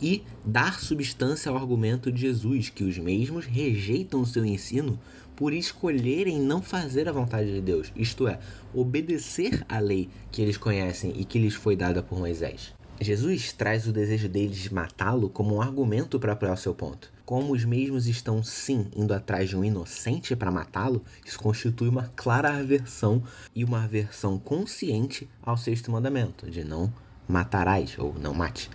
e 0.00 0.22
dar 0.44 0.80
substância 0.80 1.50
ao 1.50 1.56
argumento 1.56 2.10
de 2.10 2.20
Jesus, 2.22 2.70
que 2.70 2.84
os 2.84 2.96
mesmos 2.98 3.44
rejeitam 3.44 4.22
o 4.22 4.26
seu 4.26 4.44
ensino 4.44 4.98
por 5.40 5.54
escolherem 5.54 6.38
não 6.38 6.60
fazer 6.60 7.08
a 7.08 7.12
vontade 7.12 7.50
de 7.50 7.62
Deus, 7.62 7.90
isto 7.96 8.28
é, 8.28 8.38
obedecer 8.74 9.64
à 9.70 9.78
lei 9.78 10.10
que 10.30 10.42
eles 10.42 10.58
conhecem 10.58 11.14
e 11.16 11.24
que 11.24 11.38
lhes 11.38 11.54
foi 11.54 11.74
dada 11.74 12.02
por 12.02 12.18
Moisés. 12.18 12.74
Jesus 13.00 13.50
traz 13.54 13.86
o 13.86 13.92
desejo 13.92 14.28
deles 14.28 14.58
de 14.58 14.74
matá-lo 14.74 15.30
como 15.30 15.54
um 15.54 15.62
argumento 15.62 16.20
para 16.20 16.34
apoiar 16.34 16.52
o 16.52 16.58
seu 16.58 16.74
ponto. 16.74 17.10
Como 17.24 17.54
os 17.54 17.64
mesmos 17.64 18.06
estão 18.06 18.44
sim 18.44 18.88
indo 18.94 19.14
atrás 19.14 19.48
de 19.48 19.56
um 19.56 19.64
inocente 19.64 20.36
para 20.36 20.50
matá-lo, 20.50 21.02
isso 21.24 21.38
constitui 21.38 21.88
uma 21.88 22.10
clara 22.14 22.58
aversão 22.58 23.22
e 23.54 23.64
uma 23.64 23.84
aversão 23.84 24.38
consciente 24.38 25.26
ao 25.42 25.56
sexto 25.56 25.90
mandamento, 25.90 26.50
de 26.50 26.62
não 26.64 26.92
matarás 27.26 27.98
ou 27.98 28.12
não 28.12 28.34
mate. 28.34 28.68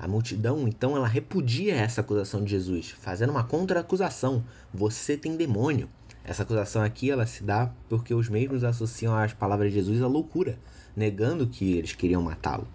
A 0.00 0.06
multidão, 0.06 0.68
então, 0.68 0.96
ela 0.96 1.08
repudia 1.08 1.74
essa 1.74 2.00
acusação 2.00 2.44
de 2.44 2.50
Jesus, 2.50 2.90
fazendo 2.90 3.30
uma 3.30 3.42
contra-acusação: 3.42 4.44
você 4.72 5.16
tem 5.16 5.36
demônio. 5.36 5.88
Essa 6.28 6.42
acusação 6.42 6.82
aqui 6.82 7.10
ela 7.10 7.24
se 7.24 7.42
dá 7.42 7.72
porque 7.88 8.12
os 8.12 8.28
mesmos 8.28 8.62
associam 8.62 9.16
as 9.16 9.32
palavras 9.32 9.72
de 9.72 9.78
Jesus 9.78 10.02
à 10.02 10.06
loucura, 10.06 10.58
negando 10.94 11.46
que 11.46 11.72
eles 11.72 11.94
queriam 11.94 12.20
matá-lo. 12.20 12.68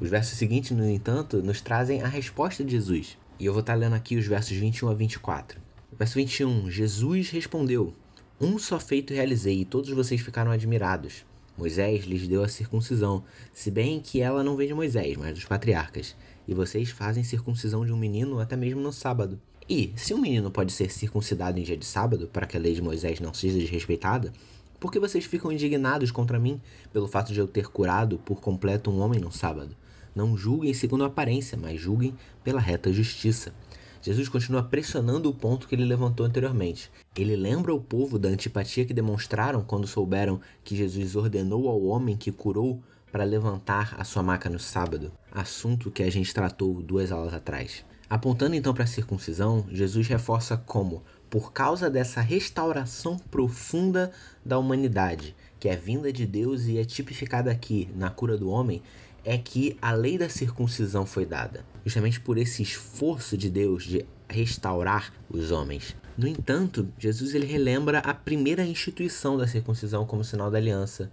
Os 0.00 0.08
versos 0.08 0.38
seguintes, 0.38 0.70
no 0.70 0.88
entanto, 0.88 1.42
nos 1.42 1.60
trazem 1.60 2.00
a 2.00 2.08
resposta 2.08 2.64
de 2.64 2.70
Jesus. 2.70 3.18
E 3.38 3.44
eu 3.44 3.52
vou 3.52 3.60
estar 3.60 3.74
lendo 3.74 3.94
aqui 3.94 4.16
os 4.16 4.26
versos 4.26 4.56
21 4.56 4.88
a 4.88 4.94
24. 4.94 5.60
Verso 5.98 6.14
21: 6.14 6.70
Jesus 6.70 7.28
respondeu: 7.28 7.92
Um 8.40 8.58
só 8.58 8.80
feito 8.80 9.12
realizei, 9.12 9.60
e 9.60 9.64
todos 9.66 9.90
vocês 9.90 10.22
ficaram 10.22 10.50
admirados. 10.50 11.26
Moisés 11.58 12.06
lhes 12.06 12.26
deu 12.26 12.42
a 12.42 12.48
circuncisão, 12.48 13.22
se 13.52 13.70
bem 13.70 14.00
que 14.00 14.22
ela 14.22 14.42
não 14.42 14.56
vem 14.56 14.66
de 14.66 14.74
Moisés, 14.74 15.14
mas 15.18 15.34
dos 15.34 15.44
patriarcas. 15.44 16.16
E 16.48 16.54
vocês 16.54 16.88
fazem 16.88 17.22
circuncisão 17.22 17.84
de 17.84 17.92
um 17.92 17.98
menino 17.98 18.40
até 18.40 18.56
mesmo 18.56 18.80
no 18.80 18.92
sábado. 18.92 19.38
E, 19.68 19.94
se 19.96 20.12
um 20.12 20.18
menino 20.18 20.50
pode 20.50 20.72
ser 20.72 20.90
circuncidado 20.90 21.58
em 21.58 21.62
dia 21.62 21.76
de 21.76 21.86
sábado, 21.86 22.28
para 22.30 22.46
que 22.46 22.56
a 22.56 22.60
lei 22.60 22.74
de 22.74 22.82
Moisés 22.82 23.18
não 23.18 23.32
seja 23.32 23.58
desrespeitada, 23.58 24.32
por 24.78 24.92
que 24.92 25.00
vocês 25.00 25.24
ficam 25.24 25.50
indignados 25.50 26.10
contra 26.10 26.38
mim 26.38 26.60
pelo 26.92 27.08
fato 27.08 27.32
de 27.32 27.38
eu 27.38 27.48
ter 27.48 27.68
curado 27.68 28.18
por 28.18 28.42
completo 28.42 28.90
um 28.90 29.00
homem 29.00 29.18
no 29.18 29.32
sábado? 29.32 29.74
Não 30.14 30.36
julguem 30.36 30.74
segundo 30.74 31.04
a 31.04 31.06
aparência, 31.06 31.56
mas 31.56 31.80
julguem 31.80 32.14
pela 32.44 32.60
reta 32.60 32.92
justiça. 32.92 33.54
Jesus 34.02 34.28
continua 34.28 34.62
pressionando 34.62 35.30
o 35.30 35.34
ponto 35.34 35.66
que 35.66 35.74
ele 35.74 35.86
levantou 35.86 36.26
anteriormente. 36.26 36.90
Ele 37.16 37.34
lembra 37.34 37.74
o 37.74 37.80
povo 37.80 38.18
da 38.18 38.28
antipatia 38.28 38.84
que 38.84 38.92
demonstraram 38.92 39.64
quando 39.64 39.86
souberam 39.86 40.38
que 40.62 40.76
Jesus 40.76 41.16
ordenou 41.16 41.70
ao 41.70 41.82
homem 41.84 42.14
que 42.14 42.30
curou 42.30 42.82
para 43.10 43.24
levantar 43.24 43.94
a 43.98 44.04
sua 44.04 44.22
maca 44.22 44.50
no 44.50 44.58
sábado, 44.58 45.10
assunto 45.32 45.90
que 45.90 46.02
a 46.02 46.10
gente 46.10 46.34
tratou 46.34 46.82
duas 46.82 47.10
aulas 47.10 47.32
atrás. 47.32 47.82
Apontando 48.14 48.54
então 48.54 48.72
para 48.72 48.84
a 48.84 48.86
circuncisão, 48.86 49.66
Jesus 49.72 50.06
reforça 50.06 50.56
como, 50.56 51.02
por 51.28 51.52
causa 51.52 51.90
dessa 51.90 52.20
restauração 52.20 53.18
profunda 53.18 54.12
da 54.44 54.56
humanidade, 54.56 55.34
que 55.58 55.68
é 55.68 55.74
vinda 55.74 56.12
de 56.12 56.24
Deus 56.24 56.66
e 56.66 56.78
é 56.78 56.84
tipificada 56.84 57.50
aqui 57.50 57.88
na 57.96 58.10
cura 58.10 58.38
do 58.38 58.48
homem, 58.48 58.80
é 59.24 59.36
que 59.36 59.76
a 59.82 59.90
lei 59.90 60.16
da 60.16 60.28
circuncisão 60.28 61.04
foi 61.04 61.26
dada, 61.26 61.66
justamente 61.84 62.20
por 62.20 62.38
esse 62.38 62.62
esforço 62.62 63.36
de 63.36 63.50
Deus 63.50 63.82
de 63.82 64.06
restaurar 64.28 65.12
os 65.28 65.50
homens. 65.50 65.96
No 66.16 66.28
entanto, 66.28 66.86
Jesus 66.96 67.34
ele 67.34 67.46
relembra 67.46 67.98
a 67.98 68.14
primeira 68.14 68.64
instituição 68.64 69.36
da 69.36 69.48
circuncisão 69.48 70.06
como 70.06 70.22
sinal 70.22 70.52
da 70.52 70.58
aliança, 70.58 71.10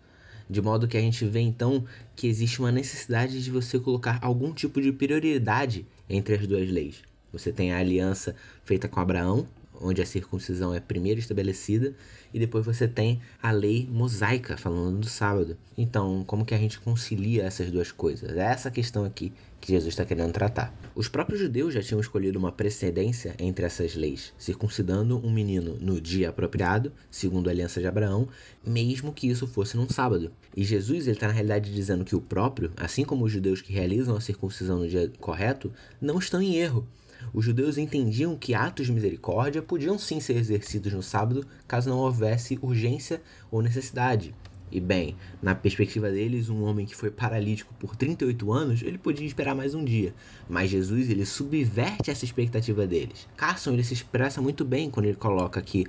de 0.52 0.62
modo 0.62 0.86
que 0.86 0.98
a 0.98 1.02
gente 1.02 1.24
vê 1.26 1.40
então 1.40 1.86
que 2.14 2.28
existe 2.28 2.60
uma 2.60 2.74
necessidade 2.74 3.42
de 3.42 3.50
você 3.50 3.80
colocar 3.80 4.20
algum 4.22 4.52
tipo 4.52 4.82
de 4.82 4.92
prioridade 4.92 5.86
entre 6.10 6.36
as 6.36 6.46
duas 6.46 6.70
leis. 6.70 6.98
Você 7.32 7.54
tem 7.54 7.72
a 7.72 7.78
aliança 7.78 8.36
feita 8.66 8.90
com 8.90 9.00
Abraão, 9.00 9.48
onde 9.80 10.02
a 10.02 10.06
circuncisão 10.06 10.76
é 10.76 10.82
primeiro 10.82 11.22
estabelecida, 11.22 11.96
e 12.34 12.38
depois 12.38 12.66
você 12.66 12.86
tem 12.86 13.22
a 13.42 13.50
lei 13.50 13.88
mosaica, 13.90 14.58
falando 14.58 15.00
do 15.00 15.08
sábado. 15.08 15.58
Então, 15.78 16.26
como 16.28 16.46
que 16.46 16.54
a 16.54 16.58
gente 16.58 16.82
concilia 16.82 17.44
essas 17.44 17.72
duas 17.72 17.90
coisas? 17.90 18.36
É 18.36 18.44
essa 18.44 18.70
questão 18.70 19.06
aqui 19.06 19.32
que 19.62 19.72
Jesus 19.72 19.94
está 19.94 20.04
querendo 20.04 20.34
tratar. 20.34 20.74
Os 20.94 21.08
próprios 21.08 21.40
judeus 21.40 21.74
já 21.74 21.82
tinham 21.82 22.02
escolhido 22.02 22.38
uma 22.38 22.52
precedência 22.52 23.34
entre 23.40 23.66
essas 23.66 23.96
leis, 23.96 24.34
circuncidando 24.38 25.26
um 25.26 25.32
menino 25.32 25.78
no 25.80 26.02
dia 26.02 26.30
apropriado, 26.30 26.92
segundo 27.10 27.48
a 27.48 27.52
aliança 27.52 27.80
de 27.80 27.88
Abraão, 27.88 28.28
mesmo 28.66 29.14
que 29.14 29.30
isso 29.30 29.48
fosse 29.48 29.78
num 29.78 29.90
sábado. 29.90 30.32
E 30.56 30.64
Jesus 30.64 31.08
está 31.08 31.28
na 31.28 31.34
realidade 31.34 31.74
dizendo 31.74 32.04
que 32.04 32.16
o 32.16 32.22
próprio, 32.22 32.72
assim 32.76 33.06
como 33.06 33.24
os 33.24 33.32
judeus 33.32 33.62
que 33.62 33.72
realizam 33.72 34.16
a 34.16 34.22
circuncisão 34.22 34.80
no 34.80 34.88
dia 34.88 35.12
correto, 35.20 35.72
não 36.02 36.20
estão 36.20 36.42
em 36.42 36.56
erro 36.56 36.86
os 37.34 37.46
judeus 37.46 37.78
entendiam 37.78 38.36
que 38.36 38.54
atos 38.54 38.88
de 38.88 38.92
misericórdia 38.92 39.62
podiam 39.62 39.98
sim 39.98 40.20
ser 40.20 40.38
exercidos 40.38 40.92
no 40.94 41.04
sábado 41.04 41.46
caso 41.68 41.90
não 41.90 42.00
houvesse 42.00 42.58
urgência 42.62 43.22
ou 43.50 43.62
necessidade. 43.62 44.34
E 44.72 44.80
bem, 44.80 45.16
na 45.42 45.54
perspectiva 45.54 46.10
deles, 46.10 46.50
um 46.50 46.64
homem 46.64 46.86
que 46.86 46.96
foi 46.96 47.12
paralítico 47.12 47.74
por 47.80 47.96
38 47.96 48.54
anos, 48.54 48.82
ele 48.82 48.98
podia 48.98 49.28
esperar 49.28 49.54
mais 49.54 49.76
um 49.76 49.84
dia. 49.84 50.14
Mas 50.50 50.70
Jesus, 50.70 51.10
ele 51.10 51.26
subverte 51.26 52.10
essa 52.10 52.24
expectativa 52.24 52.88
deles. 52.88 53.28
Carson, 53.36 53.74
ele 53.74 53.84
se 53.84 53.94
expressa 53.94 54.42
muito 54.42 54.64
bem 54.64 54.90
quando 54.90 55.08
ele 55.08 55.18
coloca 55.18 55.62
que 55.62 55.86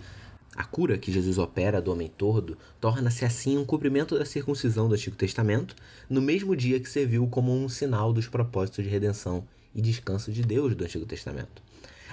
a 0.55 0.65
cura 0.65 0.99
que 0.99 1.11
Jesus 1.11 1.39
opera 1.39 1.81
do 1.81 1.93
homem 1.93 2.13
tordo 2.19 2.59
torna-se 2.81 3.25
assim 3.25 3.57
um 3.57 3.65
cumprimento 3.65 4.19
da 4.19 4.25
circuncisão 4.25 4.89
do 4.89 4.95
Antigo 4.95 5.17
Testamento, 5.17 5.75
no 6.11 6.21
mesmo 6.21 6.55
dia 6.55 6.79
que 6.79 6.91
serviu 6.91 7.27
como 7.27 7.55
um 7.55 7.69
sinal 7.69 8.13
dos 8.13 8.29
propósitos 8.29 8.85
de 8.85 8.91
redenção 8.91 9.47
e 9.75 9.81
descanso 9.81 10.31
de 10.31 10.43
Deus 10.43 10.75
do 10.75 10.85
Antigo 10.85 11.07
Testamento. 11.07 11.63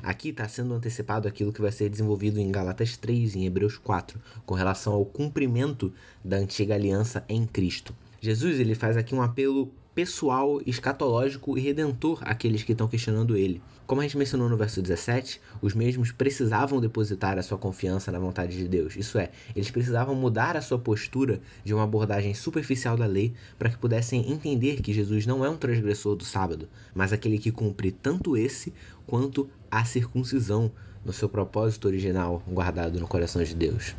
Aqui 0.04 0.30
está 0.30 0.48
sendo 0.48 0.74
antecipado 0.74 1.28
aquilo 1.28 1.54
que 1.54 1.62
vai 1.62 1.72
ser 1.72 1.90
desenvolvido 1.90 2.40
em 2.40 2.52
Galatas 2.52 2.98
3 2.98 3.36
e 3.36 3.40
em 3.40 3.46
Hebreus 3.46 3.78
4, 3.78 4.20
com 4.46 4.54
relação 4.54 4.94
ao 4.94 5.06
cumprimento 5.06 5.94
da 6.24 6.38
antiga 6.38 6.76
aliança 6.76 7.24
em 7.28 7.46
Cristo. 7.46 7.96
Jesus 8.22 8.60
ele 8.60 8.76
faz 8.76 8.98
aqui 8.98 9.16
um 9.16 9.22
apelo 9.22 9.72
pessoal, 9.94 10.62
escatológico 10.66 11.58
e 11.58 11.62
redentor 11.62 12.20
àqueles 12.22 12.64
que 12.64 12.72
estão 12.72 12.88
questionando 12.88 13.36
ele. 13.36 13.62
Como 13.90 14.02
a 14.02 14.04
gente 14.04 14.20
mencionou 14.20 14.48
no 14.48 14.56
verso 14.56 14.84
17, 14.84 15.42
os 15.64 15.74
mesmos 15.74 16.12
precisavam 16.12 16.80
depositar 16.80 17.40
a 17.40 17.42
sua 17.42 17.58
confiança 17.58 18.12
na 18.12 18.20
vontade 18.20 18.56
de 18.56 18.68
Deus. 18.68 18.96
Isso 18.96 19.18
é, 19.18 19.32
eles 19.56 19.72
precisavam 19.72 20.14
mudar 20.14 20.56
a 20.56 20.62
sua 20.62 20.78
postura 20.78 21.42
de 21.64 21.74
uma 21.74 21.86
abordagem 21.86 22.36
superficial 22.36 22.96
da 22.96 23.08
lei 23.08 23.34
para 23.58 23.68
que 23.68 23.80
pudessem 23.80 24.32
entender 24.32 24.84
que 24.84 24.94
Jesus 24.94 25.26
não 25.26 25.44
é 25.44 25.50
um 25.50 25.58
transgressor 25.58 26.16
do 26.16 26.24
sábado, 26.24 26.70
mas 26.94 27.12
aquele 27.12 27.40
que 27.40 27.52
cumpre 27.52 27.92
tanto 27.92 28.38
esse 28.38 28.72
quanto 29.08 29.50
a 29.72 29.84
circuncisão 29.84 30.72
no 31.04 31.12
seu 31.12 31.28
propósito 31.28 31.88
original 31.88 32.44
guardado 32.48 33.00
no 33.00 33.08
coração 33.08 33.44
de 33.44 33.56
Deus. 33.56 33.96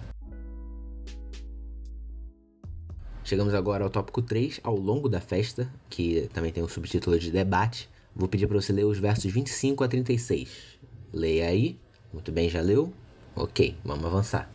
Chegamos 3.25 3.55
agora 3.55 3.83
ao 3.83 3.91
tópico 3.91 4.23
3, 4.23 4.61
ao 4.63 4.77
longo 4.77 5.09
da 5.09 5.21
festa, 5.21 5.69
que 5.89 6.31
também 6.33 6.53
tem 6.53 6.63
o 6.63 6.69
subtítulo 6.69 7.19
de 7.19 7.33
debate. 7.33 7.91
Vou 8.15 8.29
pedir 8.29 8.47
para 8.47 8.61
você 8.61 8.73
ler 8.73 8.85
os 8.85 8.99
versos 8.99 9.31
25 9.33 9.85
a 9.85 9.89
36. 9.89 10.49
Leia 11.13 11.47
aí, 11.47 11.79
Muito 12.13 12.33
bem, 12.33 12.49
já 12.49 12.61
leu? 12.61 12.93
Ok, 13.37 13.77
vamos 13.85 14.05
avançar. 14.05 14.51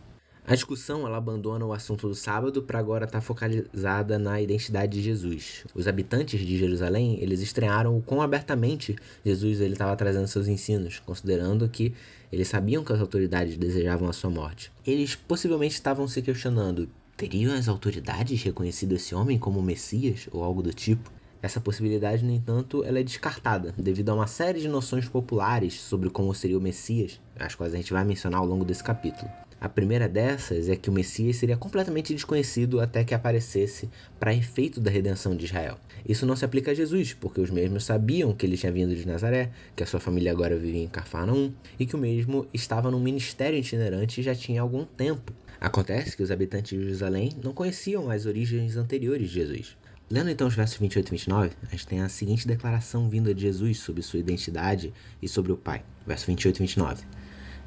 A 0.48 0.54
discussão 0.54 1.04
ela 1.04 1.16
abandona 1.16 1.66
o 1.66 1.72
assunto 1.72 2.06
do 2.06 2.14
sábado 2.14 2.62
para 2.62 2.78
agora 2.78 3.04
estar 3.04 3.18
tá 3.18 3.20
focalizada 3.20 4.16
na 4.16 4.40
identidade 4.40 4.92
de 4.92 5.02
Jesus. 5.02 5.64
Os 5.74 5.88
habitantes 5.88 6.38
de 6.38 6.56
Jerusalém 6.56 7.18
eles 7.20 7.40
estranharam 7.40 7.98
o 7.98 8.00
quão 8.00 8.22
abertamente 8.22 8.94
Jesus 9.24 9.60
ele 9.60 9.72
estava 9.72 9.96
trazendo 9.96 10.28
seus 10.28 10.46
ensinos, 10.46 11.00
considerando 11.00 11.68
que 11.68 11.92
eles 12.30 12.46
sabiam 12.46 12.84
que 12.84 12.92
as 12.92 13.00
autoridades 13.00 13.56
desejavam 13.56 14.08
a 14.08 14.12
sua 14.12 14.30
morte. 14.30 14.70
Eles 14.86 15.16
possivelmente 15.16 15.74
estavam 15.74 16.06
se 16.06 16.22
questionando: 16.22 16.88
teriam 17.16 17.52
as 17.52 17.66
autoridades 17.66 18.40
reconhecido 18.40 18.94
esse 18.94 19.16
homem 19.16 19.38
como 19.40 19.60
Messias 19.60 20.28
ou 20.30 20.44
algo 20.44 20.62
do 20.62 20.72
tipo? 20.72 21.15
Essa 21.46 21.60
possibilidade, 21.60 22.24
no 22.24 22.32
entanto, 22.32 22.82
ela 22.82 22.98
é 22.98 23.04
descartada 23.04 23.72
devido 23.78 24.08
a 24.08 24.14
uma 24.14 24.26
série 24.26 24.60
de 24.60 24.66
noções 24.66 25.08
populares 25.08 25.74
sobre 25.74 26.10
como 26.10 26.34
seria 26.34 26.58
o 26.58 26.60
Messias, 26.60 27.20
as 27.38 27.54
quais 27.54 27.72
a 27.72 27.76
gente 27.76 27.92
vai 27.92 28.04
mencionar 28.04 28.40
ao 28.40 28.46
longo 28.46 28.64
desse 28.64 28.82
capítulo. 28.82 29.30
A 29.60 29.68
primeira 29.68 30.08
dessas 30.08 30.68
é 30.68 30.74
que 30.74 30.90
o 30.90 30.92
Messias 30.92 31.36
seria 31.36 31.56
completamente 31.56 32.12
desconhecido 32.12 32.80
até 32.80 33.04
que 33.04 33.14
aparecesse 33.14 33.88
para 34.18 34.34
efeito 34.34 34.80
da 34.80 34.90
redenção 34.90 35.36
de 35.36 35.44
Israel. 35.44 35.78
Isso 36.04 36.26
não 36.26 36.34
se 36.34 36.44
aplica 36.44 36.72
a 36.72 36.74
Jesus, 36.74 37.14
porque 37.14 37.40
os 37.40 37.50
mesmos 37.50 37.84
sabiam 37.84 38.32
que 38.32 38.44
ele 38.44 38.56
tinha 38.56 38.72
vindo 38.72 38.96
de 38.96 39.06
Nazaré, 39.06 39.52
que 39.76 39.84
a 39.84 39.86
sua 39.86 40.00
família 40.00 40.32
agora 40.32 40.58
vivia 40.58 40.82
em 40.82 40.88
Cafarnaum 40.88 41.52
e 41.78 41.86
que 41.86 41.94
o 41.94 41.98
mesmo 41.98 42.48
estava 42.52 42.90
num 42.90 42.98
ministério 42.98 43.56
itinerante 43.56 44.20
já 44.20 44.34
tinha 44.34 44.60
algum 44.60 44.84
tempo. 44.84 45.32
Acontece 45.60 46.16
que 46.16 46.24
os 46.24 46.32
habitantes 46.32 46.76
de 46.76 46.84
Jerusalém 46.84 47.36
não 47.40 47.54
conheciam 47.54 48.10
as 48.10 48.26
origens 48.26 48.76
anteriores 48.76 49.28
de 49.28 49.34
Jesus. 49.34 49.76
Lendo 50.08 50.30
então 50.30 50.46
os 50.46 50.54
versos 50.54 50.78
28 50.78 51.08
e 51.08 51.10
29, 51.10 51.50
a 51.66 51.70
gente 51.72 51.86
tem 51.86 52.00
a 52.00 52.08
seguinte 52.08 52.46
declaração 52.46 53.08
vinda 53.08 53.34
de 53.34 53.42
Jesus 53.42 53.78
sobre 53.78 54.02
sua 54.02 54.20
identidade 54.20 54.94
e 55.20 55.28
sobre 55.28 55.50
o 55.50 55.56
Pai. 55.56 55.82
Verso 56.06 56.26
28 56.26 56.56
e 56.56 56.60
29. 56.60 57.04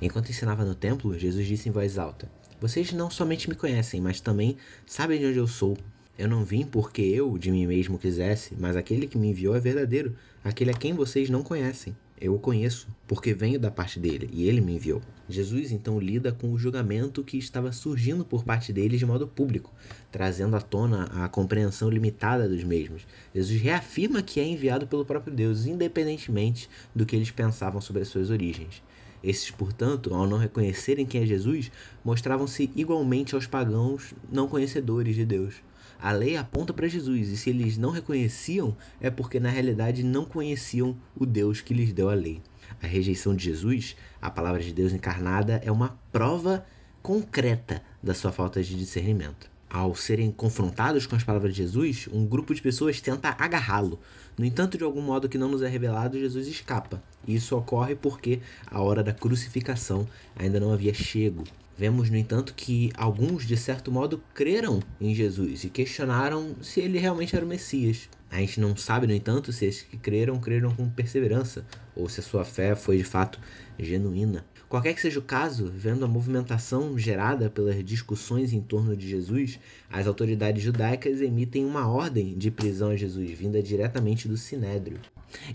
Enquanto 0.01 0.29
ensinava 0.29 0.63
no 0.63 0.73
templo, 0.73 1.19
Jesus 1.19 1.45
disse 1.45 1.67
em 1.67 1.71
voz 1.73 1.97
alta: 1.97 2.31
Vocês 2.61 2.93
não 2.93 3.11
somente 3.11 3.49
me 3.49 3.55
conhecem, 3.55 3.99
mas 3.99 4.21
também 4.21 4.55
sabem 4.85 5.19
de 5.19 5.25
onde 5.25 5.37
eu 5.37 5.47
sou. 5.47 5.77
Eu 6.17 6.29
não 6.29 6.45
vim 6.45 6.65
porque 6.65 7.01
eu 7.01 7.37
de 7.37 7.51
mim 7.51 7.67
mesmo 7.67 7.99
quisesse, 7.99 8.55
mas 8.57 8.77
aquele 8.77 9.05
que 9.05 9.17
me 9.17 9.27
enviou 9.27 9.53
é 9.53 9.59
verdadeiro, 9.59 10.15
aquele 10.41 10.71
a 10.71 10.73
quem 10.73 10.93
vocês 10.93 11.29
não 11.29 11.43
conhecem. 11.43 11.93
Eu 12.21 12.35
o 12.35 12.39
conheço, 12.39 12.87
porque 13.07 13.33
venho 13.33 13.57
da 13.57 13.71
parte 13.71 13.97
dele, 13.97 14.29
e 14.33 14.47
ele 14.47 14.59
me 14.59 14.75
enviou. 14.75 15.01
Jesus 15.29 15.71
então 15.71 15.99
lida 15.99 16.33
com 16.33 16.51
o 16.51 16.57
julgamento 16.59 17.23
que 17.23 17.37
estava 17.37 17.71
surgindo 17.71 18.25
por 18.25 18.43
parte 18.43 18.73
deles 18.73 18.99
de 18.99 19.05
modo 19.05 19.27
público, 19.27 19.73
trazendo 20.11 20.55
à 20.55 20.61
tona 20.61 21.05
a 21.23 21.29
compreensão 21.29 21.89
limitada 21.89 22.49
dos 22.49 22.63
mesmos. 22.63 23.07
Jesus 23.33 23.61
reafirma 23.61 24.21
que 24.21 24.39
é 24.39 24.43
enviado 24.43 24.85
pelo 24.85 25.05
próprio 25.05 25.33
Deus, 25.33 25.65
independentemente 25.65 26.69
do 26.93 27.05
que 27.05 27.15
eles 27.15 27.31
pensavam 27.31 27.79
sobre 27.79 28.01
as 28.01 28.09
suas 28.09 28.29
origens. 28.29 28.81
Esses, 29.23 29.51
portanto, 29.51 30.13
ao 30.13 30.27
não 30.27 30.37
reconhecerem 30.37 31.05
quem 31.05 31.23
é 31.23 31.25
Jesus, 31.25 31.71
mostravam-se 32.03 32.71
igualmente 32.75 33.35
aos 33.35 33.47
pagãos 33.47 34.13
não 34.31 34.47
conhecedores 34.47 35.15
de 35.15 35.25
Deus. 35.25 35.55
A 36.01 36.13
lei 36.13 36.37
aponta 36.37 36.73
para 36.73 36.87
Jesus, 36.87 37.27
e 37.27 37.35
se 37.35 37.49
eles 37.49 37.77
não 37.77 37.91
reconheciam, 37.91 38.75
é 39.01 39.09
porque 39.09 39.37
na 39.37 39.49
realidade 39.49 40.01
não 40.01 40.23
conheciam 40.23 40.95
o 41.13 41.25
Deus 41.25 41.59
que 41.59 41.73
lhes 41.73 41.91
deu 41.91 42.09
a 42.09 42.13
lei. 42.13 42.41
A 42.81 42.87
rejeição 42.87 43.35
de 43.35 43.43
Jesus, 43.43 43.97
a 44.21 44.29
palavra 44.29 44.61
de 44.61 44.71
Deus 44.71 44.93
encarnada, 44.93 45.61
é 45.63 45.69
uma 45.69 45.99
prova 46.09 46.65
concreta 47.01 47.81
da 48.01 48.13
sua 48.13 48.31
falta 48.31 48.63
de 48.63 48.77
discernimento. 48.77 49.49
Ao 49.69 49.93
serem 49.93 50.31
confrontados 50.31 51.05
com 51.05 51.17
as 51.17 51.23
palavras 51.23 51.53
de 51.53 51.61
Jesus, 51.63 52.07
um 52.11 52.25
grupo 52.25 52.55
de 52.55 52.61
pessoas 52.61 53.01
tenta 53.01 53.35
agarrá-lo. 53.37 53.99
No 54.37 54.45
entanto, 54.45 54.77
de 54.77 54.83
algum 54.85 55.01
modo 55.01 55.27
que 55.27 55.37
não 55.37 55.49
nos 55.49 55.61
é 55.61 55.67
revelado, 55.67 56.17
Jesus 56.17 56.47
escapa. 56.47 57.03
E 57.27 57.35
isso 57.35 57.55
ocorre 57.57 57.93
porque 57.93 58.39
a 58.65 58.81
hora 58.81 59.03
da 59.03 59.13
crucificação 59.13 60.07
ainda 60.35 60.59
não 60.59 60.71
havia 60.71 60.93
chego. 60.93 61.43
Vemos, 61.79 62.09
no 62.09 62.17
entanto, 62.17 62.53
que 62.53 62.91
alguns, 62.93 63.47
de 63.47 63.55
certo 63.55 63.89
modo, 63.89 64.21
creram 64.33 64.81
em 64.99 65.15
Jesus 65.15 65.63
e 65.63 65.69
questionaram 65.69 66.57
se 66.61 66.81
ele 66.81 66.99
realmente 66.99 67.33
era 67.33 67.45
o 67.45 67.47
Messias. 67.47 68.09
A 68.29 68.35
gente 68.41 68.59
não 68.59 68.75
sabe, 68.75 69.07
no 69.07 69.13
entanto, 69.13 69.53
se 69.53 69.65
esses 69.65 69.83
que 69.83 69.95
creram, 69.95 70.37
creram 70.41 70.75
com 70.75 70.89
perseverança, 70.89 71.65
ou 71.95 72.09
se 72.09 72.19
a 72.19 72.23
sua 72.23 72.43
fé 72.43 72.75
foi 72.75 72.97
de 72.97 73.05
fato 73.05 73.39
genuína. 73.79 74.43
Qualquer 74.67 74.93
que 74.93 74.99
seja 74.99 75.19
o 75.19 75.23
caso, 75.23 75.71
vendo 75.73 76.03
a 76.03 76.07
movimentação 76.09 76.99
gerada 76.99 77.49
pelas 77.49 77.81
discussões 77.81 78.51
em 78.51 78.59
torno 78.59 78.93
de 78.93 79.07
Jesus, 79.07 79.57
as 79.89 80.05
autoridades 80.05 80.61
judaicas 80.61 81.21
emitem 81.21 81.63
uma 81.65 81.87
ordem 81.87 82.37
de 82.37 82.51
prisão 82.51 82.89
a 82.89 82.97
Jesus, 82.97 83.31
vinda 83.31 83.63
diretamente 83.63 84.27
do 84.27 84.35
Sinédrio. 84.35 84.99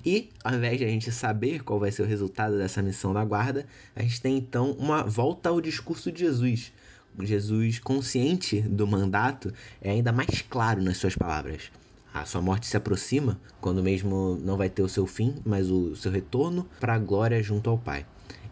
E, 0.05 0.31
ao 0.43 0.55
invés 0.55 0.79
de 0.79 0.85
a 0.85 0.89
gente 0.89 1.11
saber 1.11 1.63
qual 1.63 1.79
vai 1.79 1.91
ser 1.91 2.03
o 2.03 2.07
resultado 2.07 2.57
dessa 2.57 2.83
missão 2.83 3.13
da 3.13 3.25
guarda, 3.25 3.67
a 3.95 4.03
gente 4.03 4.21
tem 4.21 4.37
então 4.37 4.73
uma 4.73 5.03
volta 5.03 5.49
ao 5.49 5.61
discurso 5.61 6.11
de 6.13 6.21
Jesus. 6.21 6.73
Jesus, 7.21 7.79
consciente 7.79 8.61
do 8.61 8.87
mandato, 8.87 9.53
é 9.81 9.91
ainda 9.91 10.13
mais 10.13 10.43
claro 10.43 10.83
nas 10.83 10.97
suas 10.97 11.15
palavras. 11.15 11.71
A 12.13 12.25
sua 12.25 12.41
morte 12.41 12.67
se 12.67 12.77
aproxima, 12.77 13.41
quando 13.61 13.83
mesmo 13.83 14.41
não 14.45 14.57
vai 14.57 14.71
ter 14.71 14.83
o 14.83 14.89
seu 14.89 15.07
fim, 15.07 15.35
mas 15.45 15.71
o 15.71 15.97
seu 15.97 16.13
retorno 16.13 16.69
para 16.79 16.95
a 16.95 16.99
glória 16.99 17.43
junto 17.43 17.69
ao 17.69 17.79
Pai. 17.79 18.07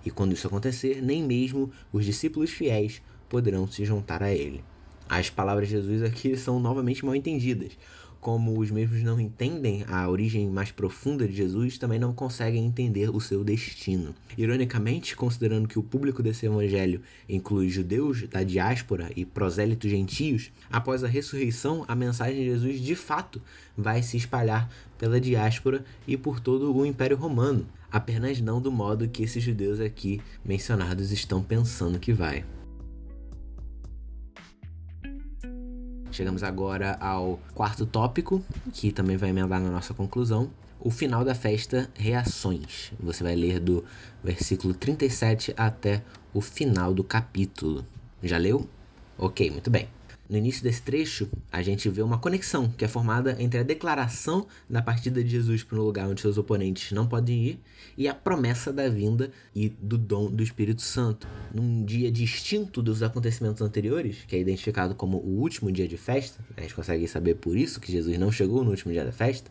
E 0.04 0.11
quando 0.11 0.32
isso 0.32 0.46
acontecer, 0.46 1.00
nem 1.00 1.22
mesmo 1.22 1.70
os 1.92 2.04
discípulos 2.04 2.50
fiéis 2.50 3.00
poderão 3.28 3.66
se 3.66 3.85
juntar 3.85 4.22
a 4.22 4.32
ele. 4.32 4.64
As 5.08 5.30
palavras 5.30 5.68
de 5.68 5.74
Jesus 5.74 6.02
aqui 6.02 6.37
são 6.37 6.58
novamente 6.58 7.04
mal 7.04 7.14
entendidas. 7.14 7.72
Como 8.22 8.56
os 8.56 8.70
mesmos 8.70 9.02
não 9.02 9.18
entendem 9.18 9.85
a 9.88 10.08
origem 10.08 10.48
mais 10.48 10.70
profunda 10.70 11.26
de 11.26 11.35
Jesus, 11.35 11.76
também 11.76 11.98
não 11.98 12.12
conseguem 12.14 12.64
entender 12.64 13.11
o 13.11 13.20
seu 13.20 13.42
destino. 13.42 14.14
Ironicamente, 14.38 15.16
considerando 15.16 15.66
que 15.66 15.76
o 15.76 15.82
público 15.82 16.22
desse 16.22 16.46
evangelho 16.46 17.02
inclui 17.28 17.68
judeus 17.68 18.28
da 18.28 18.44
diáspora 18.44 19.11
e 19.16 19.24
prosélitos 19.24 19.90
gentios, 19.90 20.52
após 20.70 21.02
a 21.02 21.08
ressurreição, 21.08 21.85
a 21.88 21.96
mensagem 21.96 22.37
de 22.37 22.44
Jesus 22.44 22.80
de 22.80 22.94
fato 22.94 23.42
vai 23.76 24.04
se 24.04 24.16
espalhar 24.16 24.70
pela 24.96 25.20
diáspora 25.20 25.85
e 26.06 26.16
por 26.16 26.38
todo 26.38 26.72
o 26.72 26.87
Império 26.87 27.16
Romano 27.16 27.66
apenas 27.90 28.40
não 28.40 28.61
do 28.61 28.70
modo 28.70 29.08
que 29.08 29.24
esses 29.24 29.42
judeus 29.42 29.80
aqui 29.80 30.20
mencionados 30.44 31.11
estão 31.11 31.42
pensando 31.42 31.98
que 31.98 32.12
vai. 32.12 32.44
Chegamos 36.12 36.42
agora 36.42 36.98
ao 37.01 37.40
quarto 37.55 37.87
tópico, 37.87 38.44
que 38.75 38.92
também 38.92 39.16
vai 39.16 39.31
emendar 39.31 39.59
na 39.59 39.70
nossa 39.70 39.94
conclusão. 39.94 40.51
O 40.79 40.90
final 40.90 41.25
da 41.25 41.35
festa, 41.35 41.88
reações. 41.94 42.92
Você 43.01 43.25
vai 43.25 43.35
ler 43.35 43.59
do 43.59 43.83
versículo 44.22 44.75
37 44.75 45.55
até 45.57 46.03
o 46.35 46.42
final 46.42 46.92
do 46.92 47.03
capítulo. 47.03 47.83
Já 48.22 48.37
leu? 48.37 48.68
Ok, 49.16 49.51
muito 49.51 49.70
bem. 49.70 49.88
No 50.28 50.38
início 50.38 50.62
desse 50.62 50.80
trecho, 50.80 51.28
a 51.50 51.61
gente 51.62 51.90
vê 51.90 52.00
uma 52.00 52.16
conexão 52.16 52.68
que 52.70 52.85
é 52.85 52.88
formada 52.88 53.37
entre 53.38 53.61
a 53.61 53.62
declaração 53.62 54.46
da 54.70 54.80
partida 54.80 55.22
de 55.22 55.28
Jesus 55.28 55.62
para 55.62 55.78
um 55.78 55.82
lugar 55.82 56.08
onde 56.08 56.20
seus 56.20 56.38
oponentes 56.38 56.92
não 56.92 57.06
podem 57.06 57.44
ir 57.44 57.61
e 57.98 58.08
a 58.08 58.14
promessa 58.14 58.72
da 58.72 58.88
vinda 58.88 59.30
e 59.54 59.68
do 59.68 59.98
dom 59.98 60.30
do 60.30 60.42
Espírito 60.42 60.80
Santo. 60.80 61.26
Num 61.52 61.85
dia 61.85 62.11
distinto 62.11 62.80
dos 62.80 63.02
acontecimentos 63.02 63.61
anteriores, 63.61 64.18
que 64.26 64.37
é 64.37 64.38
identificado 64.38 64.94
como 64.94 65.18
o 65.18 65.40
último 65.40 65.70
dia 65.70 65.88
de 65.88 65.96
festa, 65.96 66.42
a 66.56 66.62
gente 66.62 66.74
consegue 66.74 67.06
saber 67.08 67.35
por 67.35 67.56
isso 67.56 67.80
que 67.80 67.92
Jesus 67.92 68.16
não 68.16 68.32
chegou 68.32 68.64
no 68.64 68.70
último 68.70 68.92
dia 68.92 69.04
da 69.04 69.12
festa, 69.12 69.50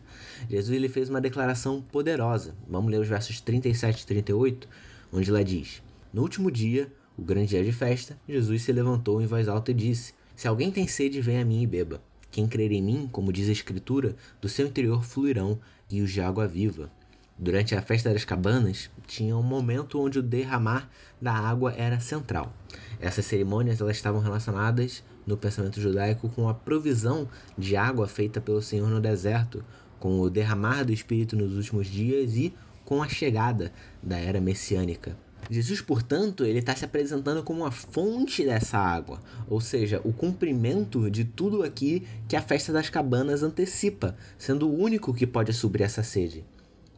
Jesus 0.50 0.74
ele 0.74 0.88
fez 0.88 1.08
uma 1.08 1.20
declaração 1.20 1.80
poderosa. 1.80 2.56
Vamos 2.68 2.90
ler 2.90 2.98
os 2.98 3.08
versos 3.08 3.40
37 3.40 4.02
e 4.02 4.06
38, 4.06 4.68
onde 5.12 5.30
lá 5.30 5.42
diz: 5.42 5.82
No 6.12 6.22
último 6.22 6.50
dia, 6.50 6.90
o 7.16 7.22
grande 7.22 7.50
dia 7.50 7.62
de 7.62 7.72
festa, 7.72 8.18
Jesus 8.28 8.62
se 8.62 8.72
levantou 8.72 9.22
em 9.22 9.26
voz 9.26 9.46
alta 9.46 9.70
e 9.70 9.74
disse: 9.74 10.14
se 10.36 10.48
alguém 10.48 10.70
tem 10.70 10.86
sede, 10.86 11.20
venha 11.20 11.42
a 11.42 11.44
mim 11.44 11.62
e 11.62 11.66
beba. 11.66 12.00
Quem 12.30 12.48
crer 12.48 12.72
em 12.72 12.82
mim, 12.82 13.08
como 13.12 13.32
diz 13.32 13.48
a 13.48 13.52
Escritura, 13.52 14.16
do 14.40 14.48
seu 14.48 14.66
interior 14.66 15.04
fluirão 15.04 15.60
rios 15.88 16.10
de 16.10 16.20
água 16.20 16.48
viva. 16.48 16.90
Durante 17.38 17.74
a 17.74 17.82
festa 17.82 18.12
das 18.12 18.24
cabanas, 18.24 18.90
tinha 19.06 19.36
um 19.36 19.42
momento 19.42 20.00
onde 20.00 20.18
o 20.18 20.22
derramar 20.22 20.88
da 21.20 21.32
água 21.32 21.74
era 21.76 22.00
central. 22.00 22.54
Essas 23.00 23.26
cerimônias 23.26 23.80
elas 23.80 23.96
estavam 23.96 24.20
relacionadas 24.20 25.02
no 25.26 25.36
pensamento 25.36 25.80
judaico 25.80 26.28
com 26.28 26.48
a 26.48 26.54
provisão 26.54 27.28
de 27.56 27.76
água 27.76 28.06
feita 28.08 28.40
pelo 28.40 28.62
Senhor 28.62 28.88
no 28.88 29.00
deserto, 29.00 29.64
com 29.98 30.20
o 30.20 30.30
derramar 30.30 30.84
do 30.84 30.92
Espírito 30.92 31.36
nos 31.36 31.56
últimos 31.56 31.86
dias 31.86 32.34
e 32.34 32.54
com 32.84 33.02
a 33.02 33.08
chegada 33.08 33.72
da 34.02 34.18
era 34.18 34.40
messiânica. 34.40 35.16
Jesus, 35.50 35.80
portanto, 35.80 36.44
ele 36.44 36.60
está 36.60 36.74
se 36.74 36.84
apresentando 36.84 37.42
como 37.42 37.64
a 37.64 37.70
fonte 37.70 38.44
dessa 38.44 38.78
água, 38.78 39.20
ou 39.48 39.60
seja, 39.60 40.00
o 40.04 40.12
cumprimento 40.12 41.10
de 41.10 41.24
tudo 41.24 41.62
aqui 41.62 42.06
que 42.28 42.36
a 42.36 42.42
festa 42.42 42.72
das 42.72 42.88
cabanas 42.88 43.42
antecipa, 43.42 44.16
sendo 44.38 44.68
o 44.68 44.74
único 44.78 45.12
que 45.12 45.26
pode 45.26 45.52
suprir 45.52 45.84
essa 45.84 46.02
sede. 46.02 46.44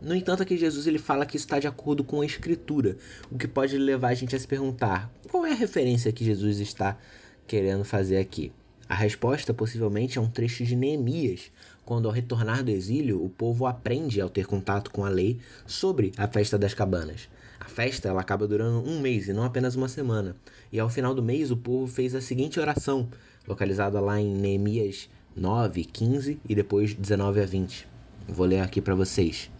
No 0.00 0.14
entanto, 0.14 0.42
aqui 0.42 0.56
Jesus 0.56 0.86
ele 0.86 0.98
fala 0.98 1.24
que 1.24 1.36
isso 1.36 1.46
está 1.46 1.58
de 1.58 1.66
acordo 1.66 2.04
com 2.04 2.20
a 2.20 2.26
Escritura, 2.26 2.96
o 3.30 3.38
que 3.38 3.48
pode 3.48 3.76
levar 3.78 4.08
a 4.08 4.14
gente 4.14 4.36
a 4.36 4.38
se 4.38 4.46
perguntar 4.46 5.10
qual 5.30 5.46
é 5.46 5.52
a 5.52 5.56
referência 5.56 6.12
que 6.12 6.24
Jesus 6.24 6.60
está 6.60 6.98
querendo 7.46 7.84
fazer 7.84 8.18
aqui. 8.18 8.52
A 8.86 8.94
resposta 8.94 9.54
possivelmente 9.54 10.18
é 10.18 10.20
um 10.20 10.28
trecho 10.28 10.62
de 10.64 10.76
Neemias, 10.76 11.50
quando 11.84 12.06
ao 12.06 12.12
retornar 12.12 12.62
do 12.62 12.70
exílio 12.70 13.24
o 13.24 13.30
povo 13.30 13.66
aprende 13.66 14.20
ao 14.20 14.28
ter 14.28 14.46
contato 14.46 14.90
com 14.90 15.04
a 15.04 15.08
lei 15.08 15.38
sobre 15.66 16.12
a 16.18 16.28
festa 16.28 16.58
das 16.58 16.74
cabanas. 16.74 17.28
A 17.64 17.68
festa 17.68 18.08
ela 18.08 18.20
acaba 18.20 18.46
durando 18.46 18.86
um 18.86 19.00
mês 19.00 19.26
e 19.26 19.32
não 19.32 19.42
apenas 19.42 19.74
uma 19.74 19.88
semana. 19.88 20.36
E 20.70 20.78
ao 20.78 20.90
final 20.90 21.14
do 21.14 21.22
mês 21.22 21.50
o 21.50 21.56
povo 21.56 21.86
fez 21.86 22.14
a 22.14 22.20
seguinte 22.20 22.60
oração, 22.60 23.08
localizada 23.48 23.98
lá 24.00 24.20
em 24.20 24.28
Neemias 24.28 25.08
9, 25.34 25.84
15 25.84 26.40
e 26.46 26.54
depois 26.54 26.92
19 26.92 27.40
a 27.40 27.46
20. 27.46 27.88
Vou 28.28 28.46
ler 28.46 28.60
aqui 28.60 28.82
para 28.82 28.94
vocês. 28.94 29.50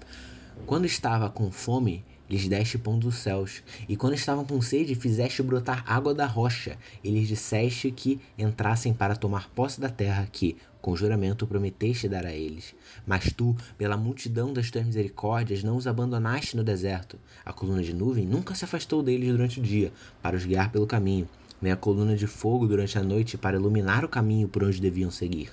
Quando 0.67 0.85
estava 0.85 1.31
com 1.31 1.51
fome, 1.51 2.05
lhes 2.29 2.47
deste 2.47 2.77
pão 2.77 2.99
dos 2.99 3.17
céus, 3.17 3.63
e 3.89 3.97
quando 3.97 4.15
estavam 4.15 4.45
com 4.45 4.61
sede, 4.61 4.95
fizeste 4.95 5.43
brotar 5.43 5.83
água 5.87 6.15
da 6.15 6.27
rocha, 6.27 6.77
e 7.03 7.11
lhes 7.11 7.27
disseste 7.27 7.91
que 7.91 8.21
entrassem 8.39 8.93
para 8.93 9.17
tomar 9.17 9.49
posse 9.51 9.81
da 9.81 9.89
terra 9.89 10.29
que, 10.31 10.57
com 10.85 10.95
juramento, 10.95 11.47
prometeste 11.47 12.11
dar 12.11 12.27
a 12.27 12.35
eles. 12.35 12.75
Mas 13.07 13.33
tu, 13.33 13.57
pela 13.79 13.97
multidão 13.97 14.53
das 14.53 14.71
tuas 14.71 14.85
misericórdias, 14.85 15.65
não 15.65 15.79
os 15.79 15.87
abandonaste 15.87 16.59
no 16.59 16.63
deserto. 16.63 17.19
A 17.43 17.55
coluna 17.55 17.83
de 17.83 17.95
nuvem 17.95 18.27
nunca 18.27 18.55
se 18.55 18.67
afastou 18.67 19.03
deles 19.03 19.31
durante 19.31 19.61
o 19.61 19.63
dia, 19.63 19.91
para 20.21 20.37
os 20.37 20.45
guiar 20.45 20.71
pelo 20.71 20.87
caminho, 20.87 21.27
nem 21.59 21.73
a 21.73 21.77
coluna 21.77 22.15
de 22.15 22.27
fogo 22.27 22.67
durante 22.67 22.99
a 22.99 23.03
noite, 23.03 23.39
para 23.39 23.57
iluminar 23.57 24.05
o 24.05 24.11
caminho 24.11 24.47
por 24.47 24.63
onde 24.63 24.79
deviam 24.79 25.11
seguir. 25.11 25.51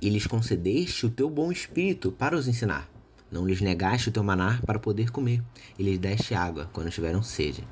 E 0.00 0.08
lhes 0.08 0.28
concedeste 0.28 1.06
o 1.06 1.10
teu 1.10 1.28
bom 1.28 1.50
espírito 1.50 2.12
para 2.12 2.36
os 2.36 2.46
ensinar 2.46 2.88
não 3.30 3.46
lhes 3.46 3.60
negaste 3.60 4.08
o 4.08 4.12
teu 4.12 4.22
maná 4.22 4.60
para 4.64 4.78
poder 4.78 5.10
comer, 5.10 5.42
e 5.78 5.82
lhes 5.82 5.98
deste 5.98 6.34
água 6.34 6.68
quando 6.72 6.90
tiveram 6.90 7.22
sede. 7.22 7.64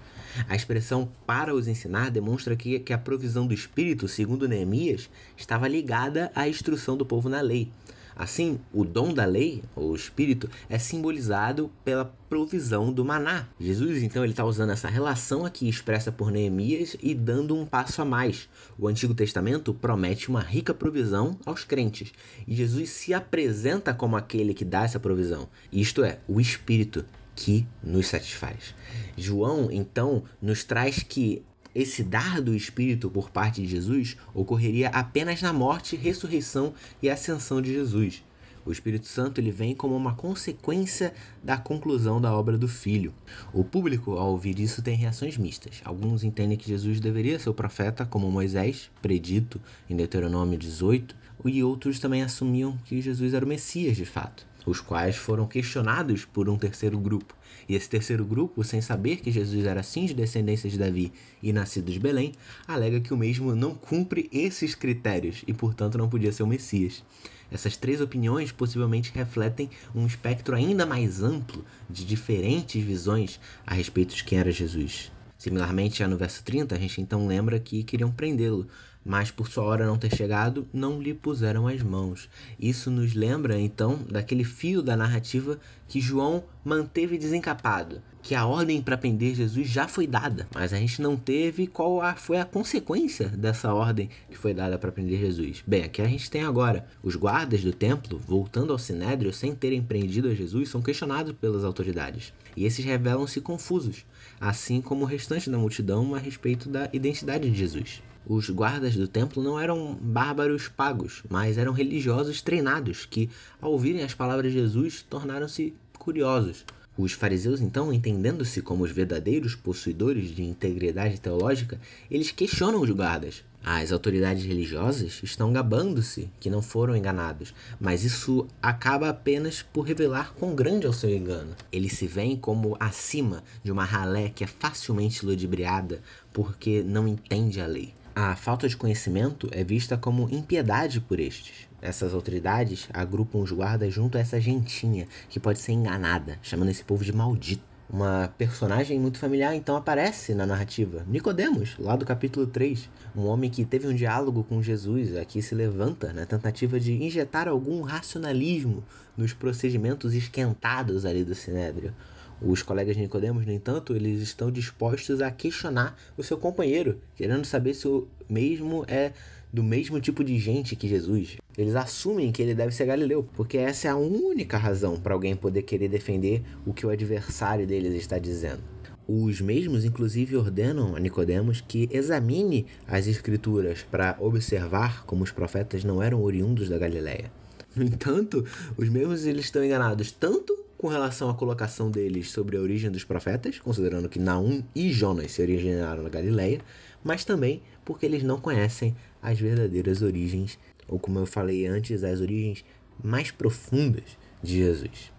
A 0.48 0.54
expressão 0.54 1.08
para 1.26 1.54
os 1.54 1.66
ensinar 1.66 2.10
demonstra 2.10 2.56
que, 2.56 2.78
que 2.80 2.92
a 2.92 2.98
provisão 2.98 3.46
do 3.46 3.54
Espírito, 3.54 4.06
segundo 4.06 4.48
Neemias, 4.48 5.08
estava 5.36 5.66
ligada 5.66 6.30
à 6.34 6.46
instrução 6.46 6.96
do 6.96 7.06
povo 7.06 7.28
na 7.28 7.40
lei. 7.40 7.70
Assim, 8.16 8.58
o 8.72 8.82
dom 8.82 9.12
da 9.12 9.26
lei, 9.26 9.62
ou 9.74 9.94
espírito, 9.94 10.48
é 10.70 10.78
simbolizado 10.78 11.70
pela 11.84 12.06
provisão 12.30 12.90
do 12.90 13.04
maná. 13.04 13.46
Jesus, 13.60 14.02
então, 14.02 14.24
ele 14.24 14.32
está 14.32 14.44
usando 14.44 14.70
essa 14.70 14.88
relação 14.88 15.44
aqui 15.44 15.68
expressa 15.68 16.10
por 16.10 16.30
Neemias 16.30 16.96
e 17.02 17.14
dando 17.14 17.54
um 17.54 17.66
passo 17.66 18.00
a 18.00 18.04
mais. 18.06 18.48
O 18.78 18.88
Antigo 18.88 19.14
Testamento 19.14 19.74
promete 19.74 20.30
uma 20.30 20.40
rica 20.40 20.72
provisão 20.72 21.38
aos 21.44 21.62
crentes 21.62 22.12
e 22.48 22.54
Jesus 22.54 22.88
se 22.88 23.12
apresenta 23.12 23.92
como 23.92 24.16
aquele 24.16 24.54
que 24.54 24.64
dá 24.64 24.84
essa 24.84 24.98
provisão. 24.98 25.48
Isto 25.70 26.02
é, 26.02 26.18
o 26.26 26.40
Espírito 26.40 27.04
que 27.34 27.66
nos 27.82 28.06
satisfaz. 28.06 28.74
João, 29.16 29.70
então, 29.70 30.24
nos 30.40 30.64
traz 30.64 31.02
que 31.02 31.42
esse 31.76 32.02
dar 32.02 32.40
do 32.40 32.54
Espírito 32.54 33.10
por 33.10 33.28
parte 33.28 33.60
de 33.60 33.68
Jesus 33.68 34.16
ocorreria 34.32 34.88
apenas 34.88 35.42
na 35.42 35.52
morte, 35.52 35.94
ressurreição 35.94 36.72
e 37.02 37.10
ascensão 37.10 37.60
de 37.60 37.70
Jesus. 37.70 38.24
O 38.64 38.72
Espírito 38.72 39.06
Santo 39.06 39.42
ele 39.42 39.50
vem 39.50 39.74
como 39.74 39.94
uma 39.94 40.14
consequência 40.14 41.12
da 41.44 41.58
conclusão 41.58 42.18
da 42.18 42.32
obra 42.32 42.56
do 42.56 42.66
Filho. 42.66 43.12
O 43.52 43.62
público, 43.62 44.12
ao 44.12 44.30
ouvir 44.30 44.58
isso, 44.58 44.80
tem 44.80 44.96
reações 44.96 45.36
mistas. 45.36 45.82
Alguns 45.84 46.24
entendem 46.24 46.56
que 46.56 46.66
Jesus 46.66 46.98
deveria 46.98 47.38
ser 47.38 47.50
o 47.50 47.54
profeta, 47.54 48.06
como 48.06 48.30
Moisés, 48.30 48.90
predito 49.02 49.60
em 49.88 49.94
Deuteronômio 49.94 50.58
18, 50.58 51.14
e 51.44 51.62
outros 51.62 52.00
também 52.00 52.22
assumiam 52.22 52.78
que 52.86 53.02
Jesus 53.02 53.34
era 53.34 53.44
o 53.44 53.48
Messias 53.48 53.98
de 53.98 54.06
fato 54.06 54.46
os 54.66 54.80
quais 54.80 55.16
foram 55.16 55.46
questionados 55.46 56.24
por 56.24 56.48
um 56.48 56.58
terceiro 56.58 56.98
grupo. 56.98 57.34
E 57.68 57.74
esse 57.74 57.88
terceiro 57.88 58.24
grupo, 58.24 58.62
sem 58.62 58.80
saber 58.80 59.16
que 59.16 59.30
Jesus 59.30 59.64
era 59.64 59.82
sim 59.82 60.04
de 60.04 60.14
descendência 60.14 60.68
de 60.68 60.76
Davi 60.76 61.12
e 61.42 61.52
nascido 61.52 61.90
de 61.90 61.98
Belém, 61.98 62.32
alega 62.66 63.00
que 63.00 63.14
o 63.14 63.16
mesmo 63.16 63.54
não 63.54 63.74
cumpre 63.74 64.28
esses 64.32 64.74
critérios 64.74 65.42
e, 65.46 65.54
portanto, 65.54 65.96
não 65.96 66.08
podia 66.08 66.32
ser 66.32 66.42
o 66.42 66.46
Messias. 66.46 67.02
Essas 67.50 67.76
três 67.76 68.00
opiniões 68.00 68.50
possivelmente 68.50 69.12
refletem 69.14 69.70
um 69.94 70.06
espectro 70.06 70.56
ainda 70.56 70.84
mais 70.84 71.22
amplo 71.22 71.64
de 71.88 72.04
diferentes 72.04 72.82
visões 72.82 73.40
a 73.64 73.72
respeito 73.72 74.14
de 74.14 74.24
quem 74.24 74.38
era 74.38 74.50
Jesus. 74.50 75.15
Similarmente, 75.38 75.98
já 75.98 76.08
no 76.08 76.16
verso 76.16 76.42
30, 76.42 76.74
a 76.74 76.78
gente 76.78 77.00
então 77.00 77.26
lembra 77.26 77.58
que 77.58 77.82
queriam 77.82 78.10
prendê-lo, 78.10 78.66
mas 79.06 79.30
por 79.30 79.46
sua 79.46 79.62
hora 79.62 79.86
não 79.86 79.96
ter 79.96 80.14
chegado, 80.14 80.66
não 80.72 81.00
lhe 81.00 81.14
puseram 81.14 81.68
as 81.68 81.80
mãos. 81.80 82.28
Isso 82.58 82.90
nos 82.90 83.14
lembra 83.14 83.58
então 83.58 84.00
daquele 84.10 84.42
fio 84.42 84.82
da 84.82 84.96
narrativa 84.96 85.60
que 85.86 86.00
João 86.00 86.42
manteve 86.64 87.16
desencapado, 87.16 88.02
que 88.20 88.34
a 88.34 88.44
ordem 88.44 88.82
para 88.82 88.98
prender 88.98 89.36
Jesus 89.36 89.68
já 89.68 89.86
foi 89.86 90.04
dada, 90.04 90.48
mas 90.52 90.72
a 90.72 90.76
gente 90.76 91.00
não 91.00 91.16
teve 91.16 91.68
qual 91.68 92.02
a, 92.02 92.16
foi 92.16 92.40
a 92.40 92.44
consequência 92.44 93.28
dessa 93.28 93.72
ordem 93.72 94.10
que 94.28 94.36
foi 94.36 94.52
dada 94.52 94.76
para 94.76 94.90
prender 94.90 95.20
Jesus. 95.20 95.62
Bem, 95.64 95.84
aqui 95.84 96.02
a 96.02 96.08
gente 96.08 96.28
tem 96.28 96.42
agora 96.42 96.84
os 97.04 97.14
guardas 97.14 97.62
do 97.62 97.72
templo, 97.72 98.20
voltando 98.26 98.72
ao 98.72 98.78
sinédrio 98.80 99.32
sem 99.32 99.54
terem 99.54 99.80
prendido 99.80 100.28
a 100.28 100.34
Jesus, 100.34 100.68
são 100.68 100.82
questionados 100.82 101.32
pelas 101.40 101.62
autoridades, 101.62 102.32
e 102.56 102.64
esses 102.64 102.84
revelam-se 102.84 103.40
confusos, 103.40 104.04
assim 104.40 104.80
como 104.80 105.02
o 105.02 105.06
restante 105.06 105.50
da 105.50 105.58
multidão 105.58 106.14
a 106.14 106.18
respeito 106.18 106.68
da 106.68 106.88
identidade 106.92 107.50
de 107.50 107.56
Jesus. 107.56 108.02
Os 108.28 108.50
guardas 108.50 108.96
do 108.96 109.06
templo 109.06 109.42
não 109.42 109.58
eram 109.58 109.96
bárbaros 110.00 110.66
pagos, 110.66 111.22
mas 111.30 111.58
eram 111.58 111.72
religiosos 111.72 112.42
treinados 112.42 113.06
que, 113.06 113.30
ao 113.60 113.70
ouvirem 113.70 114.02
as 114.02 114.14
palavras 114.14 114.52
de 114.52 114.58
Jesus, 114.58 115.00
tornaram-se 115.02 115.72
curiosos. 115.98 116.64
Os 116.98 117.12
fariseus, 117.12 117.60
então, 117.60 117.92
entendendo-se 117.92 118.62
como 118.62 118.82
os 118.82 118.90
verdadeiros 118.90 119.54
possuidores 119.54 120.34
de 120.34 120.42
integridade 120.42 121.20
teológica, 121.20 121.78
eles 122.10 122.30
questionam 122.30 122.80
os 122.80 122.90
guardas. 122.90 123.44
As 123.68 123.90
autoridades 123.90 124.44
religiosas 124.44 125.20
estão 125.24 125.52
gabando-se 125.52 126.30
que 126.38 126.48
não 126.48 126.62
foram 126.62 126.94
enganados, 126.94 127.52
mas 127.80 128.04
isso 128.04 128.46
acaba 128.62 129.08
apenas 129.08 129.60
por 129.60 129.80
revelar 129.80 130.32
quão 130.34 130.54
grande 130.54 130.86
é 130.86 130.88
o 130.88 130.92
seu 130.92 131.10
engano. 131.10 131.52
Eles 131.72 131.94
se 131.94 132.06
veem 132.06 132.36
como 132.36 132.76
acima 132.78 133.42
de 133.64 133.72
uma 133.72 133.82
ralé 133.82 134.28
que 134.28 134.44
é 134.44 134.46
facilmente 134.46 135.26
ludibriada 135.26 136.00
porque 136.32 136.84
não 136.84 137.08
entende 137.08 137.60
a 137.60 137.66
lei. 137.66 137.92
A 138.14 138.36
falta 138.36 138.68
de 138.68 138.76
conhecimento 138.76 139.48
é 139.50 139.64
vista 139.64 139.96
como 139.96 140.30
impiedade 140.30 141.00
por 141.00 141.18
estes. 141.18 141.66
Essas 141.82 142.14
autoridades 142.14 142.88
agrupam 142.94 143.40
os 143.40 143.50
guardas 143.50 143.92
junto 143.92 144.16
a 144.16 144.20
essa 144.20 144.40
gentinha 144.40 145.08
que 145.28 145.40
pode 145.40 145.58
ser 145.58 145.72
enganada, 145.72 146.38
chamando 146.40 146.70
esse 146.70 146.84
povo 146.84 147.04
de 147.04 147.12
maldito. 147.12 147.75
Uma 147.88 148.28
personagem 148.36 148.98
muito 148.98 149.16
familiar 149.16 149.54
então 149.54 149.76
aparece 149.76 150.34
na 150.34 150.44
narrativa, 150.44 151.04
Nicodemos, 151.06 151.76
lá 151.78 151.94
do 151.94 152.04
capítulo 152.04 152.44
3, 152.44 152.90
um 153.14 153.26
homem 153.26 153.48
que 153.48 153.64
teve 153.64 153.86
um 153.86 153.94
diálogo 153.94 154.42
com 154.42 154.60
Jesus, 154.60 155.16
aqui 155.16 155.40
se 155.40 155.54
levanta 155.54 156.12
na 156.12 156.26
tentativa 156.26 156.80
de 156.80 156.92
injetar 156.92 157.46
algum 157.46 157.82
racionalismo 157.82 158.82
nos 159.16 159.32
procedimentos 159.32 160.14
esquentados 160.14 161.06
ali 161.06 161.22
do 161.22 161.34
Sinédrio. 161.34 161.94
Os 162.42 162.60
colegas 162.60 162.96
de 162.96 163.02
Nicodemos, 163.02 163.46
no 163.46 163.52
entanto, 163.52 163.94
eles 163.94 164.20
estão 164.20 164.50
dispostos 164.50 165.22
a 165.22 165.30
questionar 165.30 165.96
o 166.18 166.24
seu 166.24 166.36
companheiro, 166.36 167.00
querendo 167.14 167.44
saber 167.44 167.72
se 167.72 167.86
o 167.86 168.08
mesmo 168.28 168.84
é 168.88 169.12
do 169.56 169.64
mesmo 169.64 169.98
tipo 169.98 170.22
de 170.22 170.38
gente 170.38 170.76
que 170.76 170.86
Jesus. 170.86 171.38
Eles 171.56 171.74
assumem 171.74 172.30
que 172.30 172.42
ele 172.42 172.54
deve 172.54 172.74
ser 172.74 172.84
Galileu, 172.84 173.26
porque 173.34 173.56
essa 173.56 173.88
é 173.88 173.90
a 173.90 173.96
única 173.96 174.58
razão 174.58 175.00
para 175.00 175.14
alguém 175.14 175.34
poder 175.34 175.62
querer 175.62 175.88
defender 175.88 176.42
o 176.66 176.74
que 176.74 176.84
o 176.84 176.90
adversário 176.90 177.66
deles 177.66 177.94
está 177.94 178.18
dizendo. 178.18 178.60
Os 179.08 179.40
mesmos, 179.40 179.86
inclusive, 179.86 180.36
ordenam 180.36 180.94
a 180.94 181.00
Nicodemos 181.00 181.62
que 181.66 181.88
examine 181.90 182.66
as 182.86 183.06
escrituras 183.06 183.82
para 183.82 184.14
observar 184.20 185.06
como 185.06 185.24
os 185.24 185.32
profetas 185.32 185.82
não 185.82 186.02
eram 186.02 186.22
oriundos 186.22 186.68
da 186.68 186.76
Galileia. 186.76 187.32
No 187.74 187.82
entanto, 187.82 188.44
os 188.76 188.90
mesmos 188.90 189.24
eles 189.24 189.46
estão 189.46 189.64
enganados 189.64 190.12
tanto 190.12 190.54
com 190.76 190.88
relação 190.88 191.30
à 191.30 191.34
colocação 191.34 191.90
deles 191.90 192.30
sobre 192.30 192.58
a 192.58 192.60
origem 192.60 192.90
dos 192.90 193.04
profetas, 193.04 193.58
considerando 193.58 194.08
que 194.08 194.18
Naum 194.18 194.62
e 194.74 194.92
Jonas 194.92 195.32
se 195.32 195.40
originaram 195.40 196.02
na 196.02 196.10
Galileia, 196.10 196.60
mas 197.02 197.24
também 197.24 197.62
porque 197.86 198.04
eles 198.04 198.22
não 198.22 198.38
conhecem 198.38 198.94
as 199.22 199.38
verdadeiras 199.38 200.02
origens, 200.02 200.58
ou 200.88 200.98
como 200.98 201.18
eu 201.18 201.26
falei 201.26 201.66
antes, 201.66 202.04
as 202.04 202.20
origens 202.20 202.64
mais 203.02 203.30
profundas 203.30 204.16
de 204.42 204.56
Jesus. 204.56 205.12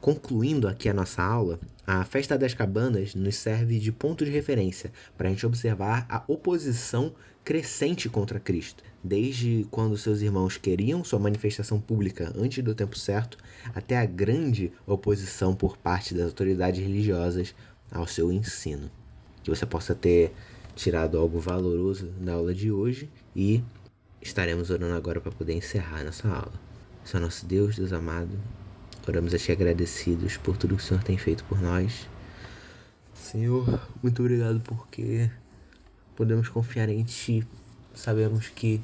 Concluindo 0.00 0.68
aqui 0.68 0.88
a 0.88 0.94
nossa 0.94 1.22
aula, 1.22 1.58
a 1.84 2.04
festa 2.04 2.38
das 2.38 2.54
cabanas 2.54 3.16
nos 3.16 3.34
serve 3.34 3.80
de 3.80 3.90
ponto 3.90 4.24
de 4.24 4.30
referência 4.30 4.92
para 5.16 5.26
a 5.28 5.30
gente 5.30 5.44
observar 5.44 6.06
a 6.08 6.22
oposição 6.28 7.12
crescente 7.44 8.08
contra 8.08 8.38
Cristo, 8.38 8.84
desde 9.02 9.66
quando 9.70 9.96
seus 9.96 10.20
irmãos 10.20 10.56
queriam 10.56 11.02
sua 11.02 11.18
manifestação 11.18 11.80
pública 11.80 12.32
antes 12.36 12.62
do 12.62 12.74
tempo 12.74 12.96
certo, 12.96 13.38
até 13.74 13.96
a 13.96 14.04
grande 14.04 14.70
oposição 14.86 15.54
por 15.54 15.76
parte 15.76 16.14
das 16.14 16.26
autoridades 16.26 16.80
religiosas 16.80 17.54
ao 17.90 18.06
seu 18.06 18.30
ensino. 18.30 18.90
Que 19.42 19.50
você 19.50 19.66
possa 19.66 19.94
ter 19.94 20.32
tirado 20.78 21.18
algo 21.18 21.40
valoroso 21.40 22.06
da 22.20 22.34
aula 22.34 22.54
de 22.54 22.70
hoje 22.70 23.10
e 23.34 23.64
estaremos 24.22 24.70
orando 24.70 24.94
agora 24.94 25.20
para 25.20 25.32
poder 25.32 25.54
encerrar 25.54 26.04
nossa 26.04 26.28
aula. 26.28 26.52
Senhor 27.04 27.20
nosso 27.20 27.44
Deus, 27.44 27.74
Deus 27.74 27.92
amado, 27.92 28.30
oramos 29.06 29.34
a 29.34 29.38
Ti 29.38 29.50
agradecidos 29.50 30.36
por 30.36 30.56
tudo 30.56 30.76
que 30.76 30.82
o 30.82 30.86
Senhor 30.86 31.02
tem 31.02 31.18
feito 31.18 31.42
por 31.44 31.60
nós. 31.60 32.08
Senhor, 33.12 33.88
muito 34.00 34.22
obrigado 34.22 34.60
porque 34.60 35.28
podemos 36.14 36.48
confiar 36.48 36.88
em 36.88 37.02
Ti. 37.02 37.44
Sabemos 37.92 38.48
que 38.48 38.80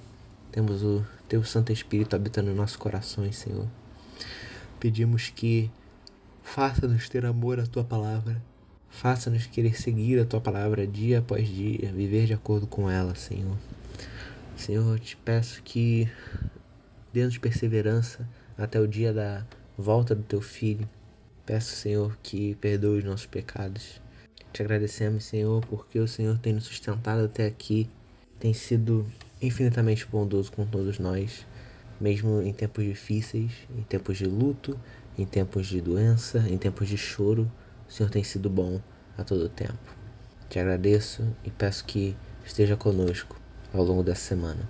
temos 0.51 0.83
o 0.83 1.07
Teu 1.29 1.45
Santo 1.45 1.73
Espírito 1.73 2.17
habitando 2.17 2.51
em 2.51 2.55
nossos 2.55 2.77
corações, 2.77 3.37
Senhor. 3.37 3.69
Pedimos 4.81 5.29
que 5.29 5.71
faça-nos 6.43 7.09
ter 7.09 7.25
amor 7.25 7.61
à 7.61 7.67
Tua 7.67 7.85
palavra. 7.85 8.43
Faça-nos 8.95 9.45
querer 9.47 9.77
seguir 9.77 10.21
a 10.21 10.25
tua 10.25 10.41
palavra 10.41 10.87
dia 10.87 11.19
após 11.19 11.49
dia, 11.49 11.93
viver 11.93 12.27
de 12.27 12.33
acordo 12.33 12.65
com 12.65 12.89
ela, 12.89 13.15
Senhor. 13.17 13.57
Senhor, 14.57 14.95
eu 14.95 14.99
te 14.99 15.17
peço 15.17 15.61
que 15.65 16.09
dê-nos 17.13 17.37
perseverança 17.37 18.27
até 18.57 18.81
o 18.81 18.87
dia 18.87 19.13
da 19.13 19.45
volta 19.77 20.15
do 20.15 20.23
teu 20.23 20.41
filho. 20.41 20.89
Peço, 21.45 21.75
Senhor, 21.75 22.17
que 22.23 22.55
perdoe 22.55 22.99
os 22.99 23.05
nossos 23.05 23.27
pecados. 23.27 24.01
Te 24.53 24.63
agradecemos, 24.63 25.25
Senhor, 25.25 25.61
porque 25.67 25.99
o 25.99 26.07
Senhor 26.07 26.39
tem 26.39 26.53
nos 26.53 26.65
sustentado 26.65 27.25
até 27.25 27.47
aqui, 27.47 27.91
tem 28.39 28.55
sido 28.55 29.05
infinitamente 29.43 30.07
bondoso 30.07 30.53
com 30.53 30.65
todos 30.65 31.01
nós, 31.01 31.45
mesmo 32.01 32.41
em 32.41 32.53
tempos 32.53 32.85
difíceis, 32.85 33.51
em 33.77 33.83
tempos 33.83 34.17
de 34.17 34.27
luto, 34.27 34.79
em 35.19 35.27
tempos 35.27 35.67
de 35.67 35.81
doença, 35.81 36.39
em 36.49 36.57
tempos 36.57 36.89
de 36.89 36.97
choro. 36.97 37.51
O 37.89 37.93
Senhor 37.93 38.11
tem 38.11 38.25
sido 38.25 38.51
bom 38.51 38.81
a 39.17 39.25
todo 39.25 39.49
tempo. 39.49 39.79
Te 40.49 40.59
agradeço 40.59 41.25
e 41.45 41.51
peço 41.51 41.85
que 41.85 42.17
esteja 42.45 42.77
conosco 42.77 43.37
ao 43.73 43.83
longo 43.83 44.03
dessa 44.03 44.23
semana. 44.23 44.69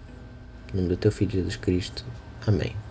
Em 0.72 0.76
nome 0.76 0.88
do 0.88 0.96
teu 0.96 1.12
Filho 1.12 1.32
Jesus 1.32 1.56
Cristo. 1.56 2.04
Amém. 2.46 2.83